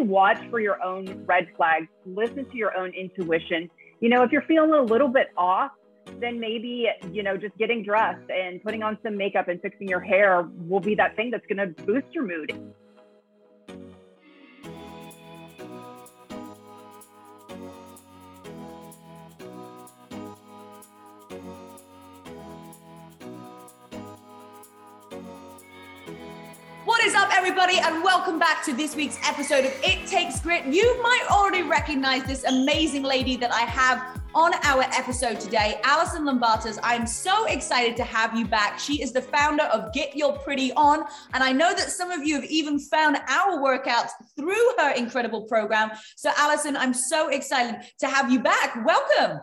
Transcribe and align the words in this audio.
really 0.00 0.08
watch 0.10 0.38
for 0.50 0.60
your 0.60 0.82
own 0.82 1.24
red 1.26 1.48
flags, 1.56 1.88
listen 2.06 2.44
to 2.46 2.56
your 2.56 2.76
own 2.76 2.92
intuition. 2.94 3.70
You 4.00 4.08
know, 4.08 4.22
if 4.22 4.32
you're 4.32 4.42
feeling 4.42 4.72
a 4.72 4.82
little 4.82 5.08
bit 5.08 5.28
off, 5.36 5.72
then 6.20 6.40
maybe, 6.40 6.88
you 7.12 7.22
know, 7.22 7.36
just 7.36 7.56
getting 7.58 7.84
dressed 7.84 8.28
and 8.30 8.62
putting 8.62 8.82
on 8.82 8.98
some 9.02 9.16
makeup 9.16 9.48
and 9.48 9.60
fixing 9.60 9.88
your 9.88 10.00
hair 10.00 10.48
will 10.66 10.80
be 10.80 10.94
that 10.94 11.14
thing 11.16 11.30
that's 11.30 11.46
going 11.46 11.58
to 11.58 11.84
boost 11.84 12.06
your 12.12 12.26
mood. 12.26 12.52
Everybody, 27.60 27.86
and 27.86 28.02
welcome 28.02 28.38
back 28.38 28.64
to 28.64 28.72
this 28.72 28.96
week's 28.96 29.18
episode 29.22 29.66
of 29.66 29.72
It 29.84 30.06
Takes 30.06 30.40
Grit. 30.40 30.64
You 30.64 31.02
might 31.02 31.26
already 31.30 31.62
recognize 31.62 32.24
this 32.24 32.44
amazing 32.44 33.02
lady 33.02 33.36
that 33.36 33.52
I 33.52 33.60
have 33.60 34.18
on 34.34 34.54
our 34.64 34.84
episode 34.84 35.38
today, 35.40 35.78
Alison 35.84 36.24
Lumbatis. 36.24 36.78
I'm 36.82 37.06
so 37.06 37.44
excited 37.44 37.98
to 37.98 38.04
have 38.04 38.34
you 38.34 38.46
back. 38.46 38.78
She 38.78 39.02
is 39.02 39.12
the 39.12 39.20
founder 39.20 39.64
of 39.64 39.92
Get 39.92 40.16
Your 40.16 40.38
Pretty 40.38 40.72
On, 40.72 41.04
and 41.34 41.44
I 41.44 41.52
know 41.52 41.74
that 41.74 41.90
some 41.90 42.10
of 42.10 42.26
you 42.26 42.36
have 42.36 42.50
even 42.50 42.78
found 42.78 43.18
our 43.28 43.58
workouts 43.58 44.12
through 44.36 44.76
her 44.78 44.94
incredible 44.94 45.42
program. 45.42 45.90
So, 46.16 46.30
Alison, 46.38 46.78
I'm 46.78 46.94
so 46.94 47.28
excited 47.28 47.82
to 47.98 48.06
have 48.06 48.32
you 48.32 48.40
back. 48.40 48.74
Welcome. 48.86 49.38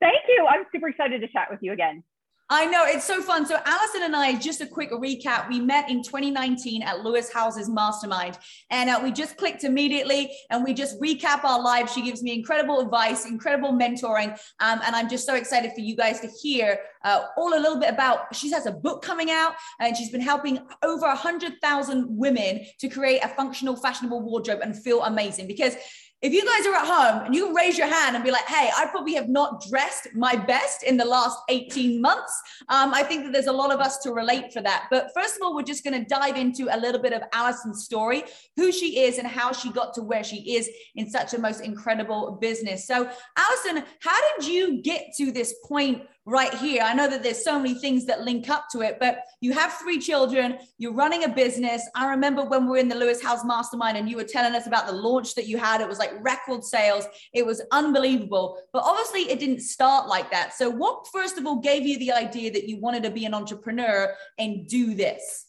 Thank 0.00 0.20
you. 0.28 0.46
I'm 0.46 0.66
super 0.70 0.90
excited 0.90 1.22
to 1.22 1.28
chat 1.28 1.48
with 1.50 1.60
you 1.62 1.72
again. 1.72 2.04
I 2.50 2.64
know 2.64 2.84
it's 2.86 3.04
so 3.04 3.20
fun. 3.20 3.44
So 3.44 3.58
Alison 3.62 4.04
and 4.04 4.16
I, 4.16 4.34
just 4.34 4.62
a 4.62 4.66
quick 4.66 4.90
recap. 4.90 5.50
We 5.50 5.60
met 5.60 5.90
in 5.90 6.02
2019 6.02 6.82
at 6.82 7.04
Lewis 7.04 7.30
Howes's 7.30 7.68
Mastermind, 7.68 8.38
and 8.70 8.88
uh, 8.88 9.00
we 9.02 9.12
just 9.12 9.36
clicked 9.36 9.64
immediately, 9.64 10.32
and 10.48 10.64
we 10.64 10.72
just 10.72 10.98
recap 10.98 11.44
our 11.44 11.60
lives. 11.60 11.92
She 11.92 12.00
gives 12.02 12.22
me 12.22 12.32
incredible 12.32 12.80
advice, 12.80 13.26
incredible 13.26 13.72
mentoring, 13.72 14.30
um, 14.60 14.80
and 14.82 14.96
I'm 14.96 15.10
just 15.10 15.26
so 15.26 15.34
excited 15.34 15.72
for 15.74 15.80
you 15.80 15.94
guys 15.94 16.20
to 16.20 16.28
hear 16.28 16.78
uh, 17.04 17.24
all 17.36 17.52
a 17.52 17.60
little 17.60 17.78
bit 17.78 17.90
about. 17.90 18.34
She 18.34 18.50
has 18.52 18.64
a 18.64 18.72
book 18.72 19.02
coming 19.02 19.30
out, 19.30 19.52
and 19.78 19.94
she's 19.94 20.10
been 20.10 20.22
helping 20.22 20.58
over 20.82 21.04
a 21.04 21.16
hundred 21.16 21.60
thousand 21.60 22.06
women 22.08 22.64
to 22.80 22.88
create 22.88 23.22
a 23.22 23.28
functional, 23.28 23.76
fashionable 23.76 24.22
wardrobe 24.22 24.60
and 24.62 24.74
feel 24.74 25.02
amazing 25.02 25.48
because 25.48 25.74
if 26.20 26.32
you 26.32 26.44
guys 26.44 26.66
are 26.66 26.74
at 26.74 26.86
home 26.86 27.26
and 27.26 27.34
you 27.34 27.46
can 27.46 27.54
raise 27.54 27.78
your 27.78 27.86
hand 27.86 28.16
and 28.16 28.24
be 28.24 28.32
like, 28.32 28.46
hey, 28.46 28.70
I 28.76 28.86
probably 28.86 29.14
have 29.14 29.28
not 29.28 29.64
dressed 29.68 30.08
my 30.14 30.34
best 30.34 30.82
in 30.82 30.96
the 30.96 31.04
last 31.04 31.38
18 31.48 32.00
months, 32.00 32.32
um, 32.68 32.92
I 32.92 33.04
think 33.04 33.24
that 33.24 33.32
there's 33.32 33.46
a 33.46 33.52
lot 33.52 33.72
of 33.72 33.78
us 33.78 33.98
to 33.98 34.12
relate 34.12 34.52
for 34.52 34.60
that. 34.62 34.86
But 34.90 35.10
first 35.14 35.36
of 35.36 35.42
all, 35.42 35.54
we're 35.54 35.62
just 35.62 35.84
going 35.84 36.00
to 36.00 36.08
dive 36.08 36.36
into 36.36 36.74
a 36.74 36.78
little 36.78 37.00
bit 37.00 37.12
of 37.12 37.22
Alison's 37.32 37.84
story, 37.84 38.24
who 38.56 38.72
she 38.72 39.00
is, 39.00 39.18
and 39.18 39.28
how 39.28 39.52
she 39.52 39.70
got 39.70 39.94
to 39.94 40.02
where 40.02 40.24
she 40.24 40.56
is 40.56 40.68
in 40.96 41.08
such 41.08 41.34
a 41.34 41.38
most 41.38 41.60
incredible 41.60 42.38
business. 42.40 42.86
So, 42.86 43.08
Alison, 43.36 43.84
how 44.00 44.36
did 44.36 44.48
you 44.48 44.82
get 44.82 45.12
to 45.18 45.30
this 45.30 45.54
point 45.68 46.02
right 46.28 46.52
here. 46.52 46.82
I 46.82 46.92
know 46.92 47.08
that 47.08 47.22
there's 47.22 47.42
so 47.42 47.58
many 47.58 47.74
things 47.74 48.04
that 48.04 48.20
link 48.20 48.50
up 48.50 48.66
to 48.72 48.82
it, 48.82 48.98
but 49.00 49.20
you 49.40 49.52
have 49.54 49.72
three 49.72 49.98
children, 49.98 50.58
you're 50.76 50.92
running 50.92 51.24
a 51.24 51.28
business. 51.28 51.88
I 51.94 52.10
remember 52.10 52.44
when 52.44 52.64
we 52.64 52.70
were 52.72 52.76
in 52.76 52.88
the 52.88 52.94
Lewis 52.94 53.22
Howes 53.22 53.46
Mastermind 53.46 53.96
and 53.96 54.10
you 54.10 54.16
were 54.16 54.24
telling 54.24 54.54
us 54.54 54.66
about 54.66 54.86
the 54.86 54.92
launch 54.92 55.34
that 55.36 55.46
you 55.46 55.56
had. 55.56 55.80
It 55.80 55.88
was 55.88 55.98
like 55.98 56.12
record 56.20 56.64
sales, 56.64 57.06
it 57.32 57.46
was 57.46 57.62
unbelievable. 57.72 58.60
But 58.74 58.82
obviously, 58.84 59.22
it 59.30 59.40
didn't 59.40 59.60
start 59.60 60.06
like 60.06 60.30
that. 60.30 60.52
So, 60.52 60.68
what 60.68 61.06
first 61.10 61.38
of 61.38 61.46
all 61.46 61.60
gave 61.60 61.86
you 61.86 61.98
the 61.98 62.12
idea 62.12 62.52
that 62.52 62.68
you 62.68 62.78
wanted 62.78 63.04
to 63.04 63.10
be 63.10 63.24
an 63.24 63.32
entrepreneur 63.32 64.14
and 64.38 64.68
do 64.68 64.94
this? 64.94 65.46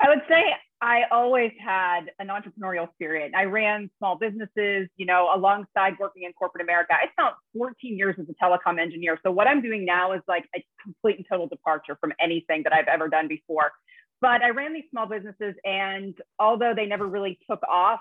I 0.00 0.08
would 0.08 0.22
say 0.28 0.42
I 0.84 1.04
always 1.10 1.50
had 1.58 2.10
an 2.18 2.28
entrepreneurial 2.28 2.92
spirit. 2.92 3.32
I 3.34 3.44
ran 3.44 3.88
small 3.96 4.18
businesses, 4.18 4.86
you 4.96 5.06
know, 5.06 5.30
alongside 5.34 5.94
working 5.98 6.24
in 6.24 6.34
corporate 6.34 6.62
America. 6.62 6.92
I 6.92 7.10
spent 7.12 7.34
14 7.56 7.96
years 7.96 8.16
as 8.20 8.26
a 8.28 8.34
telecom 8.34 8.78
engineer. 8.78 9.18
So 9.24 9.32
what 9.32 9.46
I'm 9.46 9.62
doing 9.62 9.86
now 9.86 10.12
is 10.12 10.20
like 10.28 10.44
a 10.54 10.62
complete 10.82 11.16
and 11.16 11.24
total 11.26 11.46
departure 11.46 11.96
from 12.02 12.12
anything 12.20 12.64
that 12.64 12.74
I've 12.74 12.86
ever 12.86 13.08
done 13.08 13.28
before. 13.28 13.72
But 14.20 14.42
I 14.42 14.50
ran 14.50 14.74
these 14.74 14.84
small 14.90 15.06
businesses, 15.06 15.54
and 15.64 16.14
although 16.38 16.74
they 16.76 16.84
never 16.84 17.06
really 17.06 17.38
took 17.50 17.62
off, 17.66 18.00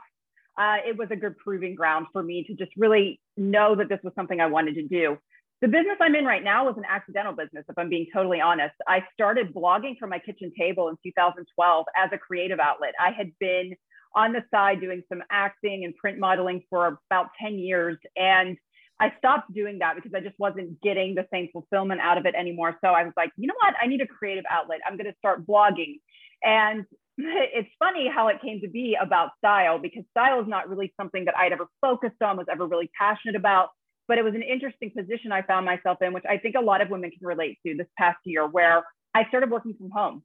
uh, 0.58 0.76
it 0.86 0.98
was 0.98 1.08
a 1.10 1.16
good 1.16 1.38
proving 1.38 1.76
ground 1.76 2.08
for 2.12 2.22
me 2.22 2.44
to 2.44 2.54
just 2.54 2.72
really 2.76 3.22
know 3.38 3.76
that 3.76 3.88
this 3.88 4.00
was 4.04 4.12
something 4.14 4.42
I 4.42 4.48
wanted 4.48 4.76
to 4.76 4.84
do. 4.84 5.18
The 5.64 5.70
business 5.70 5.96
I'm 6.02 6.14
in 6.14 6.26
right 6.26 6.44
now 6.44 6.66
was 6.66 6.76
an 6.76 6.84
accidental 6.90 7.32
business, 7.32 7.64
if 7.70 7.78
I'm 7.78 7.88
being 7.88 8.08
totally 8.14 8.42
honest. 8.42 8.76
I 8.86 9.02
started 9.14 9.54
blogging 9.54 9.98
from 9.98 10.10
my 10.10 10.20
kitchen 10.20 10.52
table 10.60 10.90
in 10.90 10.98
2012 11.02 11.86
as 11.96 12.10
a 12.12 12.18
creative 12.18 12.60
outlet. 12.60 12.94
I 13.00 13.12
had 13.12 13.32
been 13.40 13.74
on 14.14 14.34
the 14.34 14.44
side 14.54 14.82
doing 14.82 15.04
some 15.08 15.24
acting 15.32 15.86
and 15.86 15.96
print 15.96 16.20
modeling 16.20 16.64
for 16.70 17.00
about 17.10 17.28
10 17.42 17.60
years. 17.60 17.98
And 18.18 18.58
I 19.00 19.14
stopped 19.20 19.54
doing 19.54 19.80
that 19.80 19.96
because 19.96 20.12
I 20.14 20.20
just 20.20 20.38
wasn't 20.38 20.82
getting 20.82 21.16
the 21.16 21.26
same 21.32 21.48
fulfillment 21.54 22.02
out 22.02 22.18
of 22.18 22.26
it 22.26 22.36
anymore. 22.36 22.78
So 22.84 22.90
I 22.90 23.04
was 23.06 23.14
like, 23.16 23.32
you 23.38 23.48
know 23.48 23.56
what? 23.62 23.74
I 23.82 23.88
need 23.88 24.02
a 24.02 24.08
creative 24.08 24.44
outlet. 24.50 24.80
I'm 24.86 24.98
going 24.98 25.10
to 25.10 25.18
start 25.18 25.48
blogging. 25.48 26.02
And 26.44 26.84
it's 27.18 27.70
funny 27.80 28.12
how 28.14 28.28
it 28.28 28.42
came 28.42 28.60
to 28.60 28.68
be 28.68 28.98
about 29.02 29.30
style 29.38 29.80
because 29.80 30.04
style 30.12 30.42
is 30.42 30.48
not 30.50 30.68
really 30.68 30.94
something 31.00 31.24
that 31.24 31.38
I'd 31.38 31.54
ever 31.54 31.68
focused 31.80 32.22
on, 32.22 32.36
was 32.36 32.48
ever 32.52 32.68
really 32.68 32.92
passionate 33.00 33.38
about 33.38 33.70
but 34.08 34.18
it 34.18 34.24
was 34.24 34.36
an 34.36 34.44
interesting 34.44 34.92
position 34.92 35.32
I 35.32 35.42
found 35.42 35.66
myself 35.66 36.02
in, 36.02 36.14
which 36.14 36.26
I 36.30 36.38
think 36.38 36.56
a 36.56 36.62
lot 36.62 36.82
of 36.82 36.90
women 36.90 37.12
can 37.12 37.26
relate 37.26 37.58
to 37.66 37.76
this 37.76 37.88
past 37.98 38.18
year, 38.24 38.48
where 38.48 38.84
I 39.14 39.26
started 39.30 39.50
working 39.50 39.76
from 39.78 39.90
home. 39.92 40.24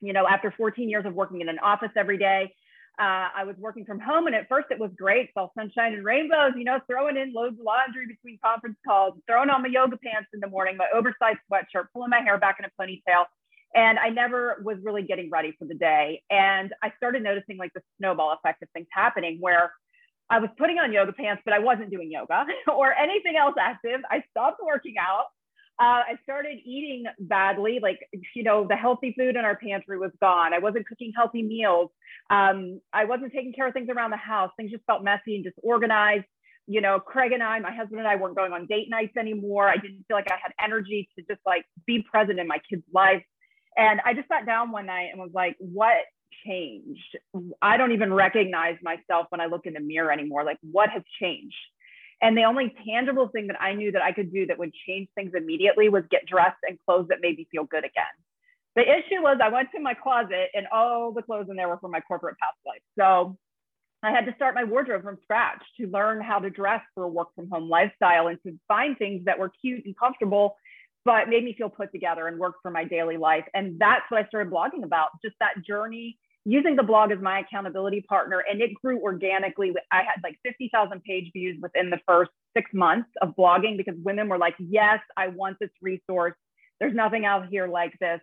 You 0.00 0.12
know, 0.12 0.26
after 0.26 0.52
14 0.56 0.88
years 0.88 1.06
of 1.06 1.14
working 1.14 1.40
in 1.40 1.48
an 1.48 1.58
office 1.58 1.90
every 1.96 2.18
day, 2.18 2.52
uh, 2.98 3.28
I 3.34 3.44
was 3.44 3.56
working 3.58 3.84
from 3.84 4.00
home, 4.00 4.26
and 4.26 4.36
at 4.36 4.48
first 4.48 4.66
it 4.70 4.78
was 4.78 4.90
great, 4.98 5.30
saw 5.32 5.48
sunshine 5.56 5.94
and 5.94 6.04
rainbows. 6.04 6.52
You 6.56 6.64
know, 6.64 6.78
throwing 6.86 7.16
in 7.16 7.32
loads 7.32 7.58
of 7.58 7.64
laundry 7.64 8.06
between 8.06 8.38
conference 8.44 8.76
calls, 8.86 9.14
throwing 9.26 9.48
on 9.48 9.62
my 9.62 9.68
yoga 9.68 9.96
pants 9.96 10.28
in 10.34 10.40
the 10.40 10.48
morning, 10.48 10.76
my 10.76 10.86
oversized 10.94 11.38
sweatshirt, 11.50 11.86
pulling 11.94 12.10
my 12.10 12.20
hair 12.20 12.38
back 12.38 12.58
in 12.58 12.66
a 12.66 12.70
ponytail, 12.80 13.24
and 13.74 13.98
I 13.98 14.10
never 14.10 14.62
was 14.62 14.76
really 14.82 15.02
getting 15.02 15.30
ready 15.30 15.54
for 15.58 15.64
the 15.64 15.74
day. 15.74 16.22
And 16.30 16.74
I 16.82 16.92
started 16.98 17.22
noticing 17.22 17.56
like 17.56 17.72
the 17.74 17.80
snowball 17.98 18.32
effect 18.32 18.62
of 18.62 18.68
things 18.74 18.88
happening, 18.92 19.38
where 19.40 19.72
I 20.32 20.38
was 20.38 20.48
putting 20.56 20.78
on 20.78 20.94
yoga 20.94 21.12
pants, 21.12 21.42
but 21.44 21.52
I 21.52 21.58
wasn't 21.58 21.90
doing 21.90 22.10
yoga 22.10 22.46
or 22.74 22.94
anything 22.94 23.36
else 23.36 23.54
active. 23.60 24.00
I 24.10 24.24
stopped 24.30 24.60
working 24.64 24.94
out. 24.98 25.26
Uh, 25.78 26.00
I 26.08 26.16
started 26.22 26.58
eating 26.64 27.04
badly. 27.20 27.80
Like, 27.82 27.98
you 28.34 28.42
know, 28.42 28.66
the 28.66 28.76
healthy 28.76 29.14
food 29.18 29.36
in 29.36 29.44
our 29.44 29.56
pantry 29.56 29.98
was 29.98 30.10
gone. 30.20 30.54
I 30.54 30.58
wasn't 30.58 30.86
cooking 30.88 31.12
healthy 31.14 31.42
meals. 31.42 31.90
Um, 32.30 32.80
I 32.94 33.04
wasn't 33.04 33.32
taking 33.32 33.52
care 33.52 33.66
of 33.66 33.74
things 33.74 33.90
around 33.90 34.10
the 34.10 34.16
house. 34.16 34.50
Things 34.56 34.70
just 34.70 34.84
felt 34.86 35.04
messy 35.04 35.36
and 35.36 35.44
disorganized. 35.44 36.24
You 36.66 36.80
know, 36.80 36.98
Craig 36.98 37.32
and 37.32 37.42
I, 37.42 37.58
my 37.58 37.74
husband 37.74 37.98
and 37.98 38.08
I 38.08 38.16
weren't 38.16 38.36
going 38.36 38.52
on 38.52 38.66
date 38.66 38.88
nights 38.88 39.16
anymore. 39.18 39.68
I 39.68 39.76
didn't 39.76 40.04
feel 40.08 40.16
like 40.16 40.30
I 40.30 40.36
had 40.42 40.52
energy 40.64 41.10
to 41.18 41.24
just 41.28 41.40
like 41.44 41.66
be 41.86 42.06
present 42.10 42.40
in 42.40 42.46
my 42.46 42.58
kids' 42.70 42.84
life. 42.94 43.22
And 43.76 44.00
I 44.06 44.14
just 44.14 44.28
sat 44.28 44.46
down 44.46 44.70
one 44.70 44.86
night 44.86 45.08
and 45.12 45.20
was 45.20 45.32
like, 45.34 45.56
what 45.58 45.96
changed? 46.46 47.18
I 47.60 47.76
don't 47.76 47.92
even 47.92 48.12
recognize 48.12 48.76
myself 48.82 49.26
when 49.30 49.40
I 49.40 49.46
look 49.46 49.66
in 49.66 49.74
the 49.74 49.80
mirror 49.80 50.12
anymore. 50.12 50.44
Like, 50.44 50.58
what 50.62 50.90
has 50.90 51.02
changed? 51.20 51.54
And 52.20 52.36
the 52.36 52.44
only 52.44 52.74
tangible 52.86 53.28
thing 53.28 53.48
that 53.48 53.60
I 53.60 53.74
knew 53.74 53.90
that 53.92 54.02
I 54.02 54.12
could 54.12 54.32
do 54.32 54.46
that 54.46 54.58
would 54.58 54.72
change 54.86 55.08
things 55.14 55.32
immediately 55.34 55.88
was 55.88 56.04
get 56.10 56.26
dressed 56.26 56.58
and 56.68 56.78
clothes 56.86 57.08
that 57.08 57.18
made 57.20 57.36
me 57.36 57.48
feel 57.50 57.64
good 57.64 57.84
again. 57.84 58.14
The 58.76 58.82
issue 58.82 59.20
was 59.20 59.38
I 59.42 59.48
went 59.48 59.70
to 59.74 59.80
my 59.80 59.94
closet 59.94 60.48
and 60.54 60.66
all 60.72 61.12
the 61.12 61.22
clothes 61.22 61.48
in 61.50 61.56
there 61.56 61.68
were 61.68 61.78
from 61.78 61.90
my 61.90 62.00
corporate 62.00 62.36
past 62.38 62.56
life. 62.64 62.82
So 62.98 63.36
I 64.02 64.10
had 64.10 64.24
to 64.26 64.34
start 64.34 64.54
my 64.54 64.64
wardrobe 64.64 65.02
from 65.02 65.18
scratch 65.22 65.62
to 65.80 65.88
learn 65.88 66.22
how 66.22 66.38
to 66.38 66.48
dress 66.48 66.80
for 66.94 67.04
a 67.04 67.08
work 67.08 67.34
from 67.34 67.50
home 67.50 67.68
lifestyle 67.68 68.28
and 68.28 68.38
to 68.46 68.58
find 68.68 68.96
things 68.96 69.24
that 69.26 69.38
were 69.38 69.50
cute 69.60 69.84
and 69.84 69.96
comfortable 69.98 70.56
but 71.04 71.28
made 71.28 71.44
me 71.44 71.54
feel 71.56 71.68
put 71.68 71.90
together 71.92 72.28
and 72.28 72.38
work 72.38 72.54
for 72.62 72.70
my 72.70 72.84
daily 72.84 73.16
life. 73.16 73.44
And 73.54 73.78
that's 73.78 74.02
what 74.08 74.24
I 74.24 74.28
started 74.28 74.52
blogging 74.52 74.84
about, 74.84 75.10
just 75.24 75.34
that 75.40 75.64
journey, 75.66 76.16
using 76.44 76.76
the 76.76 76.82
blog 76.82 77.12
as 77.12 77.20
my 77.20 77.40
accountability 77.40 78.00
partner. 78.02 78.42
And 78.50 78.60
it 78.60 78.74
grew 78.74 79.00
organically. 79.00 79.72
I 79.90 79.98
had 79.98 80.22
like 80.22 80.38
50,000 80.44 81.02
page 81.02 81.30
views 81.32 81.58
within 81.60 81.90
the 81.90 82.00
first 82.06 82.30
six 82.56 82.70
months 82.74 83.08
of 83.20 83.34
blogging 83.36 83.76
because 83.76 83.94
women 84.02 84.28
were 84.28 84.38
like, 84.38 84.54
yes, 84.58 84.98
I 85.16 85.28
want 85.28 85.58
this 85.60 85.70
resource. 85.80 86.34
There's 86.80 86.94
nothing 86.94 87.24
out 87.24 87.48
here 87.48 87.68
like 87.68 87.96
this. 88.00 88.20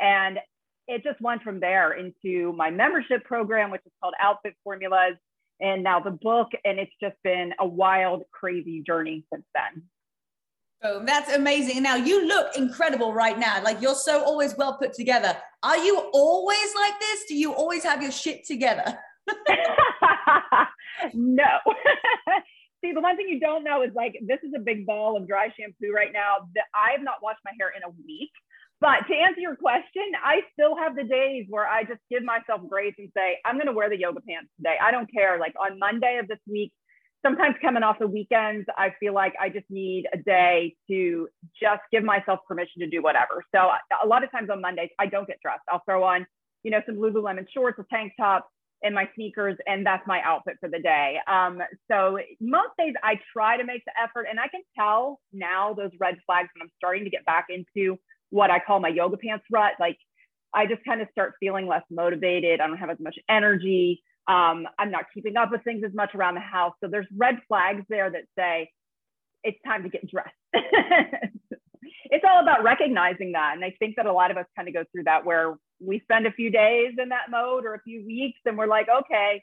And 0.00 0.38
it 0.86 1.04
just 1.04 1.20
went 1.20 1.42
from 1.42 1.60
there 1.60 1.92
into 1.92 2.52
my 2.54 2.70
membership 2.70 3.24
program, 3.24 3.70
which 3.70 3.82
is 3.84 3.92
called 4.02 4.14
Outfit 4.18 4.54
Formulas, 4.64 5.16
and 5.60 5.82
now 5.82 6.00
the 6.00 6.10
book. 6.10 6.48
And 6.64 6.78
it's 6.78 6.92
just 7.02 7.16
been 7.22 7.52
a 7.60 7.66
wild, 7.66 8.22
crazy 8.32 8.82
journey 8.82 9.24
since 9.30 9.44
then. 9.54 9.82
That's 10.82 11.32
amazing. 11.32 11.82
Now 11.82 11.96
you 11.96 12.26
look 12.26 12.56
incredible 12.56 13.12
right 13.12 13.38
now. 13.38 13.62
Like 13.62 13.80
you're 13.80 13.94
so 13.94 14.22
always 14.22 14.56
well 14.56 14.78
put 14.78 14.92
together. 14.94 15.36
Are 15.62 15.78
you 15.78 16.10
always 16.12 16.74
like 16.76 16.98
this? 17.00 17.24
Do 17.28 17.34
you 17.34 17.52
always 17.52 17.82
have 17.82 18.00
your 18.00 18.12
shit 18.12 18.46
together? 18.46 18.98
no. 21.14 21.44
See, 22.80 22.92
the 22.92 23.00
one 23.00 23.16
thing 23.16 23.28
you 23.28 23.40
don't 23.40 23.64
know 23.64 23.82
is 23.82 23.90
like 23.94 24.14
this 24.24 24.38
is 24.44 24.52
a 24.54 24.60
big 24.60 24.86
ball 24.86 25.16
of 25.16 25.26
dry 25.26 25.52
shampoo 25.58 25.92
right 25.92 26.12
now. 26.12 26.48
That 26.54 26.66
I 26.74 26.92
have 26.92 27.02
not 27.02 27.16
washed 27.22 27.40
my 27.44 27.50
hair 27.58 27.72
in 27.76 27.82
a 27.82 27.90
week. 28.06 28.30
but 28.80 29.04
to 29.08 29.14
answer 29.14 29.40
your 29.40 29.56
question, 29.56 30.04
I 30.24 30.42
still 30.52 30.76
have 30.76 30.94
the 30.94 31.02
days 31.02 31.46
where 31.48 31.66
I 31.66 31.82
just 31.82 32.00
give 32.08 32.22
myself 32.22 32.60
grace 32.68 32.94
and 32.98 33.10
say, 33.16 33.38
I'm 33.44 33.56
going 33.56 33.66
to 33.66 33.72
wear 33.72 33.88
the 33.88 33.98
yoga 33.98 34.20
pants 34.20 34.50
today. 34.56 34.76
I 34.80 34.92
don't 34.92 35.10
care. 35.12 35.40
Like 35.40 35.54
on 35.60 35.80
Monday 35.80 36.18
of 36.22 36.28
this 36.28 36.38
week, 36.46 36.72
sometimes 37.24 37.56
coming 37.60 37.82
off 37.82 37.98
the 37.98 38.06
weekends, 38.06 38.66
I 38.76 38.94
feel 39.00 39.14
like 39.14 39.34
I 39.40 39.48
just 39.48 39.66
need 39.70 40.06
a 40.12 40.18
day 40.18 40.76
to 40.88 41.28
just 41.60 41.82
give 41.90 42.04
myself 42.04 42.40
permission 42.46 42.80
to 42.80 42.88
do 42.88 43.02
whatever. 43.02 43.44
So 43.54 43.70
a 44.02 44.06
lot 44.06 44.24
of 44.24 44.30
times 44.30 44.50
on 44.50 44.60
Mondays, 44.60 44.90
I 44.98 45.06
don't 45.06 45.26
get 45.26 45.40
dressed. 45.42 45.62
I'll 45.70 45.82
throw 45.84 46.04
on, 46.04 46.26
you 46.62 46.70
know, 46.70 46.80
some 46.86 46.96
Lululemon 46.96 47.46
shorts, 47.52 47.78
a 47.78 47.84
tank 47.92 48.12
top, 48.18 48.48
and 48.82 48.94
my 48.94 49.08
sneakers, 49.14 49.56
and 49.66 49.84
that's 49.84 50.06
my 50.06 50.20
outfit 50.22 50.54
for 50.60 50.68
the 50.68 50.78
day. 50.78 51.18
Um, 51.26 51.60
so 51.90 52.18
most 52.40 52.70
days 52.78 52.94
I 53.02 53.20
try 53.32 53.56
to 53.56 53.64
make 53.64 53.84
the 53.84 53.92
effort, 54.00 54.26
and 54.30 54.38
I 54.38 54.46
can 54.48 54.60
tell 54.78 55.20
now 55.32 55.74
those 55.74 55.90
red 55.98 56.16
flags 56.26 56.48
when 56.54 56.62
I'm 56.62 56.72
starting 56.76 57.04
to 57.04 57.10
get 57.10 57.24
back 57.24 57.46
into 57.48 57.98
what 58.30 58.50
I 58.50 58.60
call 58.60 58.78
my 58.78 58.88
yoga 58.88 59.16
pants 59.16 59.44
rut. 59.50 59.72
Like 59.80 59.98
I 60.54 60.66
just 60.66 60.84
kind 60.84 61.02
of 61.02 61.08
start 61.10 61.34
feeling 61.40 61.66
less 61.66 61.82
motivated. 61.90 62.60
I 62.60 62.66
don't 62.66 62.76
have 62.76 62.90
as 62.90 63.00
much 63.00 63.18
energy. 63.28 64.02
Um, 64.28 64.66
I'm 64.78 64.90
not 64.90 65.06
keeping 65.14 65.36
up 65.36 65.50
with 65.50 65.64
things 65.64 65.82
as 65.84 65.94
much 65.94 66.14
around 66.14 66.34
the 66.34 66.40
house. 66.40 66.74
So 66.82 66.88
there's 66.90 67.06
red 67.16 67.36
flags 67.48 67.84
there 67.88 68.10
that 68.10 68.24
say 68.38 68.70
it's 69.42 69.58
time 69.66 69.82
to 69.84 69.88
get 69.88 70.08
dressed. 70.08 70.28
it's 70.52 72.24
all 72.28 72.42
about 72.42 72.62
recognizing 72.62 73.32
that. 73.32 73.52
And 73.54 73.64
I 73.64 73.74
think 73.78 73.96
that 73.96 74.06
a 74.06 74.12
lot 74.12 74.30
of 74.30 74.36
us 74.36 74.46
kind 74.54 74.68
of 74.68 74.74
go 74.74 74.84
through 74.92 75.04
that 75.04 75.24
where 75.24 75.56
we 75.80 76.00
spend 76.00 76.26
a 76.26 76.32
few 76.32 76.50
days 76.50 76.94
in 77.00 77.08
that 77.10 77.30
mode 77.30 77.64
or 77.64 77.74
a 77.74 77.82
few 77.82 78.04
weeks 78.04 78.40
and 78.44 78.58
we're 78.58 78.66
like, 78.66 78.88
okay, 78.88 79.42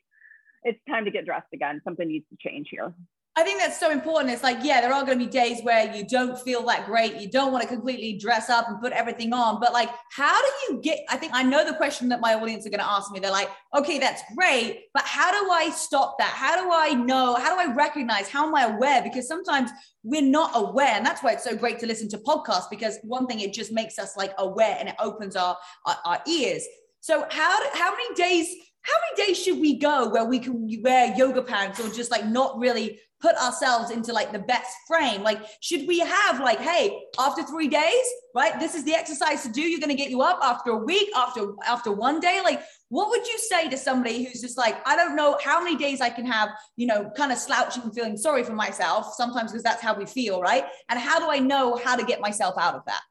it's 0.63 0.79
time 0.89 1.05
to 1.05 1.11
get 1.11 1.25
dressed 1.25 1.47
again. 1.53 1.81
Something 1.83 2.07
needs 2.07 2.25
to 2.29 2.49
change 2.49 2.67
here. 2.69 2.93
I 3.37 3.43
think 3.43 3.59
that's 3.59 3.77
so 3.77 3.91
important. 3.91 4.31
It's 4.31 4.43
like, 4.43 4.59
yeah, 4.61 4.79
there 4.79 4.93
are 4.93 5.03
going 5.03 5.19
to 5.19 5.25
be 5.25 5.29
days 5.29 5.61
where 5.61 5.93
you 5.93 6.05
don't 6.07 6.39
feel 6.39 6.65
that 6.67 6.85
great. 6.85 7.15
You 7.17 7.29
don't 7.29 7.51
want 7.51 7.63
to 7.63 7.67
completely 7.67 8.17
dress 8.17 8.49
up 8.49 8.69
and 8.69 8.79
put 8.79 8.93
everything 8.93 9.33
on. 9.33 9.59
But 9.59 9.73
like, 9.73 9.89
how 10.09 10.41
do 10.41 10.47
you 10.69 10.81
get? 10.81 10.99
I 11.09 11.17
think 11.17 11.33
I 11.35 11.43
know 11.43 11.65
the 11.65 11.73
question 11.73 12.07
that 12.09 12.21
my 12.21 12.35
audience 12.35 12.65
are 12.65 12.69
going 12.69 12.79
to 12.79 12.89
ask 12.89 13.11
me. 13.11 13.19
They're 13.19 13.31
like, 13.31 13.49
okay, 13.75 13.99
that's 13.99 14.21
great. 14.37 14.85
But 14.93 15.03
how 15.03 15.31
do 15.31 15.51
I 15.51 15.69
stop 15.71 16.17
that? 16.17 16.29
How 16.29 16.63
do 16.63 16.69
I 16.71 16.93
know? 16.93 17.35
How 17.35 17.53
do 17.53 17.69
I 17.69 17.73
recognize? 17.75 18.29
How 18.29 18.47
am 18.47 18.55
I 18.55 18.73
aware? 18.73 19.03
Because 19.03 19.27
sometimes 19.27 19.69
we're 20.03 20.21
not 20.21 20.51
aware. 20.53 20.93
And 20.93 21.05
that's 21.05 21.21
why 21.21 21.33
it's 21.33 21.43
so 21.43 21.57
great 21.57 21.77
to 21.79 21.87
listen 21.87 22.07
to 22.09 22.17
podcasts 22.19 22.69
because 22.69 22.99
one 23.03 23.27
thing, 23.27 23.41
it 23.41 23.53
just 23.53 23.73
makes 23.73 23.99
us 23.99 24.15
like 24.15 24.33
aware 24.37 24.77
and 24.79 24.87
it 24.87 24.95
opens 24.97 25.35
our, 25.35 25.57
our, 25.85 25.97
our 26.05 26.21
ears. 26.25 26.65
So 27.01 27.25
how, 27.29 27.73
how 27.73 27.91
many 27.91 28.15
days 28.15 28.47
how 28.85 28.93
many 29.09 29.27
days 29.27 29.43
should 29.43 29.59
we 29.59 29.79
go 29.79 30.09
where 30.09 30.25
we 30.25 30.37
can 30.37 30.69
wear 30.83 31.15
yoga 31.17 31.41
pants 31.41 31.79
or 31.79 31.89
just 31.89 32.11
like 32.11 32.27
not 32.27 32.59
really 32.59 32.99
put 33.21 33.35
ourselves 33.35 33.91
into 33.91 34.13
like 34.13 34.31
the 34.31 34.39
best 34.39 34.75
frame. 34.87 35.23
Like 35.23 35.39
should 35.61 35.87
we 35.87 35.99
have 35.99 36.39
like 36.39 36.59
hey 36.59 36.99
after 37.19 37.43
three 37.43 37.67
days 37.67 38.05
right 38.35 38.59
this 38.59 38.75
is 38.75 38.83
the 38.83 38.93
exercise 38.93 39.43
to 39.43 39.49
do 39.49 39.61
you're 39.61 39.79
going 39.79 39.89
to 39.89 39.95
get 39.95 40.09
you 40.09 40.21
up 40.21 40.39
after 40.43 40.71
a 40.71 40.77
week 40.77 41.09
after 41.15 41.53
after 41.67 41.91
one 41.91 42.19
day? 42.19 42.41
Like 42.43 42.61
what 42.89 43.09
would 43.09 43.25
you 43.27 43.37
say 43.37 43.69
to 43.69 43.77
somebody 43.77 44.23
who's 44.23 44.41
just 44.41 44.57
like 44.57 44.77
i 44.87 44.95
don't 44.95 45.15
know 45.15 45.37
how 45.43 45.61
many 45.61 45.75
days 45.75 46.01
i 46.01 46.09
can 46.09 46.25
have 46.25 46.49
you 46.77 46.85
know 46.85 47.09
kind 47.17 47.31
of 47.31 47.37
slouching 47.37 47.81
and 47.81 47.93
feeling 47.95 48.15
sorry 48.15 48.43
for 48.43 48.53
myself 48.53 49.13
sometimes 49.15 49.51
because 49.51 49.63
that's 49.63 49.81
how 49.81 49.97
we 49.97 50.05
feel 50.05 50.39
right? 50.39 50.65
And 50.89 50.99
how 50.99 51.19
do 51.19 51.29
i 51.29 51.39
know 51.39 51.75
how 51.75 51.95
to 51.95 52.05
get 52.05 52.21
myself 52.21 52.55
out 52.57 52.75
of 52.75 52.85
that? 52.85 53.01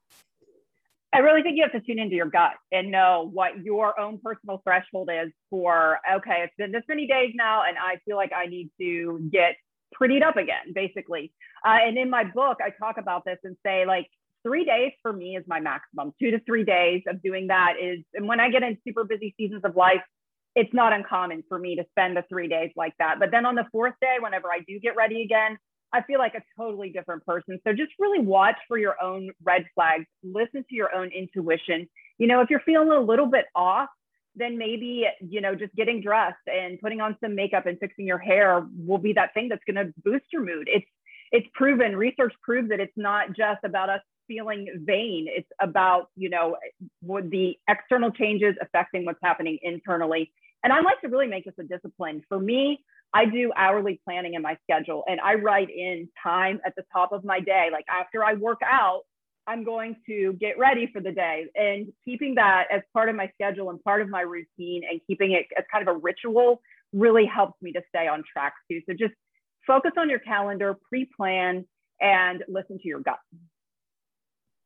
I 1.12 1.18
really 1.18 1.42
think 1.42 1.56
you 1.56 1.62
have 1.62 1.70
to 1.70 1.80
tune 1.80 2.00
into 2.00 2.16
your 2.16 2.26
gut 2.26 2.52
and 2.72 2.90
know 2.90 3.30
what 3.32 3.62
your 3.62 3.98
own 4.00 4.18
personal 4.18 4.60
threshold 4.64 5.10
is 5.12 5.30
for, 5.48 6.00
okay, 6.12 6.42
it's 6.42 6.54
been 6.58 6.72
this 6.72 6.82
many 6.88 7.06
days 7.06 7.32
now, 7.36 7.62
and 7.68 7.78
I 7.78 8.00
feel 8.04 8.16
like 8.16 8.32
I 8.36 8.46
need 8.46 8.70
to 8.80 9.28
get 9.30 9.54
prettied 9.94 10.23
up 10.23 10.37
again, 10.37 10.73
basically. 10.75 11.32
Uh, 11.64 11.79
and 11.87 11.96
in 11.96 12.11
my 12.11 12.25
book, 12.25 12.58
I 12.64 12.70
talk 12.70 12.96
about 12.99 13.25
this 13.25 13.38
and 13.44 13.56
say, 13.64 13.87
like, 13.87 14.08
three 14.43 14.64
days 14.64 14.93
for 15.02 15.12
me 15.12 15.37
is 15.37 15.44
my 15.46 15.61
maximum. 15.61 16.12
Two 16.20 16.31
to 16.31 16.41
three 16.41 16.64
days 16.64 17.02
of 17.08 17.23
doing 17.23 17.46
that 17.49 17.75
is, 17.81 18.00
and 18.14 18.29
when 18.29 18.41
I 18.41 18.50
get 18.50 18.62
in 18.62 18.76
super 18.87 19.05
busy 19.05 19.35
seasons 19.38 19.62
of 19.64 19.75
life, 19.76 20.02
it's 20.55 20.73
not 20.73 20.93
uncommon 20.93 21.43
for 21.49 21.58
me 21.58 21.76
to 21.76 21.85
spend 21.91 22.17
the 22.17 22.25
three 22.29 22.46
days 22.46 22.70
like 22.76 22.93
that. 22.99 23.19
But 23.19 23.31
then 23.31 23.46
on 23.46 23.55
the 23.55 23.67
fourth 23.73 23.94
day, 24.00 24.17
whenever 24.20 24.49
I 24.49 24.61
do 24.69 24.79
get 24.79 24.94
ready 24.96 25.23
again, 25.23 25.58
I 25.93 26.02
feel 26.02 26.19
like 26.19 26.35
a 26.35 26.43
totally 26.56 26.91
different 26.91 27.25
person. 27.25 27.58
So 27.67 27.73
just 27.73 27.93
really 27.99 28.20
watch 28.20 28.56
for 28.69 28.79
your 28.79 29.00
own 29.02 29.31
red 29.43 29.64
flags, 29.75 30.06
listen 30.23 30.64
to 30.69 30.75
your 30.75 30.94
own 30.94 31.08
intuition. 31.08 31.88
You 32.19 32.26
know, 32.26 32.41
if 32.41 32.50
you're 32.50 32.61
feeling 32.61 32.91
a 32.91 33.00
little 33.00 33.26
bit 33.26 33.46
off, 33.55 33.88
then 34.36 34.58
maybe, 34.58 35.06
you 35.20 35.40
know, 35.40 35.54
just 35.54 35.75
getting 35.75 36.00
dressed 36.00 36.36
and 36.46 36.81
putting 36.81 37.00
on 37.00 37.16
some 37.22 37.34
makeup 37.34 37.66
and 37.66 37.78
fixing 37.78 38.06
your 38.06 38.19
hair 38.19 38.66
will 38.76 38.98
be 38.98 39.12
that 39.12 39.34
thing 39.34 39.48
that's 39.48 39.62
going 39.64 39.86
to 39.86 39.92
boost 40.04 40.26
your 40.32 40.44
mood. 40.44 40.69
It's 40.70 40.86
it's 41.32 41.48
proven, 41.54 41.96
research 41.96 42.32
proves 42.42 42.69
that 42.69 42.78
it's 42.78 42.92
not 42.96 43.32
just 43.36 43.64
about 43.64 43.90
us 43.90 44.00
feeling 44.28 44.69
vain. 44.84 45.26
It's 45.28 45.48
about, 45.60 46.08
you 46.16 46.31
know, 46.31 46.56
the 47.02 47.58
external 47.69 48.12
changes 48.12 48.54
affecting 48.62 49.04
what's 49.04 49.19
happening 49.22 49.58
internally. 49.62 50.32
And 50.62 50.72
I 50.72 50.81
like 50.81 51.00
to 51.00 51.08
really 51.08 51.26
make 51.26 51.44
this 51.44 51.54
a 51.58 51.64
discipline. 51.64 52.22
For 52.28 52.38
me, 52.38 52.84
I 53.12 53.26
do 53.26 53.52
hourly 53.56 54.00
planning 54.04 54.34
in 54.34 54.42
my 54.42 54.56
schedule 54.62 55.04
and 55.08 55.20
I 55.20 55.34
write 55.34 55.70
in 55.70 56.08
time 56.22 56.60
at 56.64 56.75
the 56.76 56.84
top 56.92 57.12
of 57.12 57.25
my 57.25 57.40
day. 57.40 57.69
Like 57.72 57.84
after 57.88 58.25
I 58.25 58.34
work 58.34 58.60
out, 58.64 59.02
I'm 59.46 59.64
going 59.64 59.96
to 60.06 60.35
get 60.41 60.58
ready 60.58 60.88
for 60.93 61.00
the 61.00 61.12
day 61.12 61.46
and 61.55 61.93
keeping 62.05 62.37
that 62.37 62.64
as 62.73 62.82
part 62.93 63.08
of 63.08 63.17
my 63.17 63.31
schedule 63.35 63.70
and 63.70 63.82
part 63.82 64.00
of 64.00 64.08
my 64.08 64.23
routine 64.23 64.82
and 64.91 65.00
keeping 65.06 65.32
it 65.32 65.46
as 65.56 65.64
kind 65.70 65.87
of 65.87 65.94
a 65.94 65.99
ritual 65.99 66.62
really 66.93 67.26
helps 67.26 67.61
me 67.61 67.73
to 67.73 67.82
stay 67.88 68.08
on 68.08 68.23
track 68.31 68.55
too. 68.70 68.81
So 68.88 68.94
just 68.94 69.14
focus 69.67 69.93
on 69.99 70.08
your 70.08 70.20
calendar, 70.20 70.76
pre 70.88 71.08
plan, 71.17 71.67
and 72.00 72.43
listen 72.49 72.79
to 72.79 72.88
your 72.88 73.00
gut. 73.00 73.19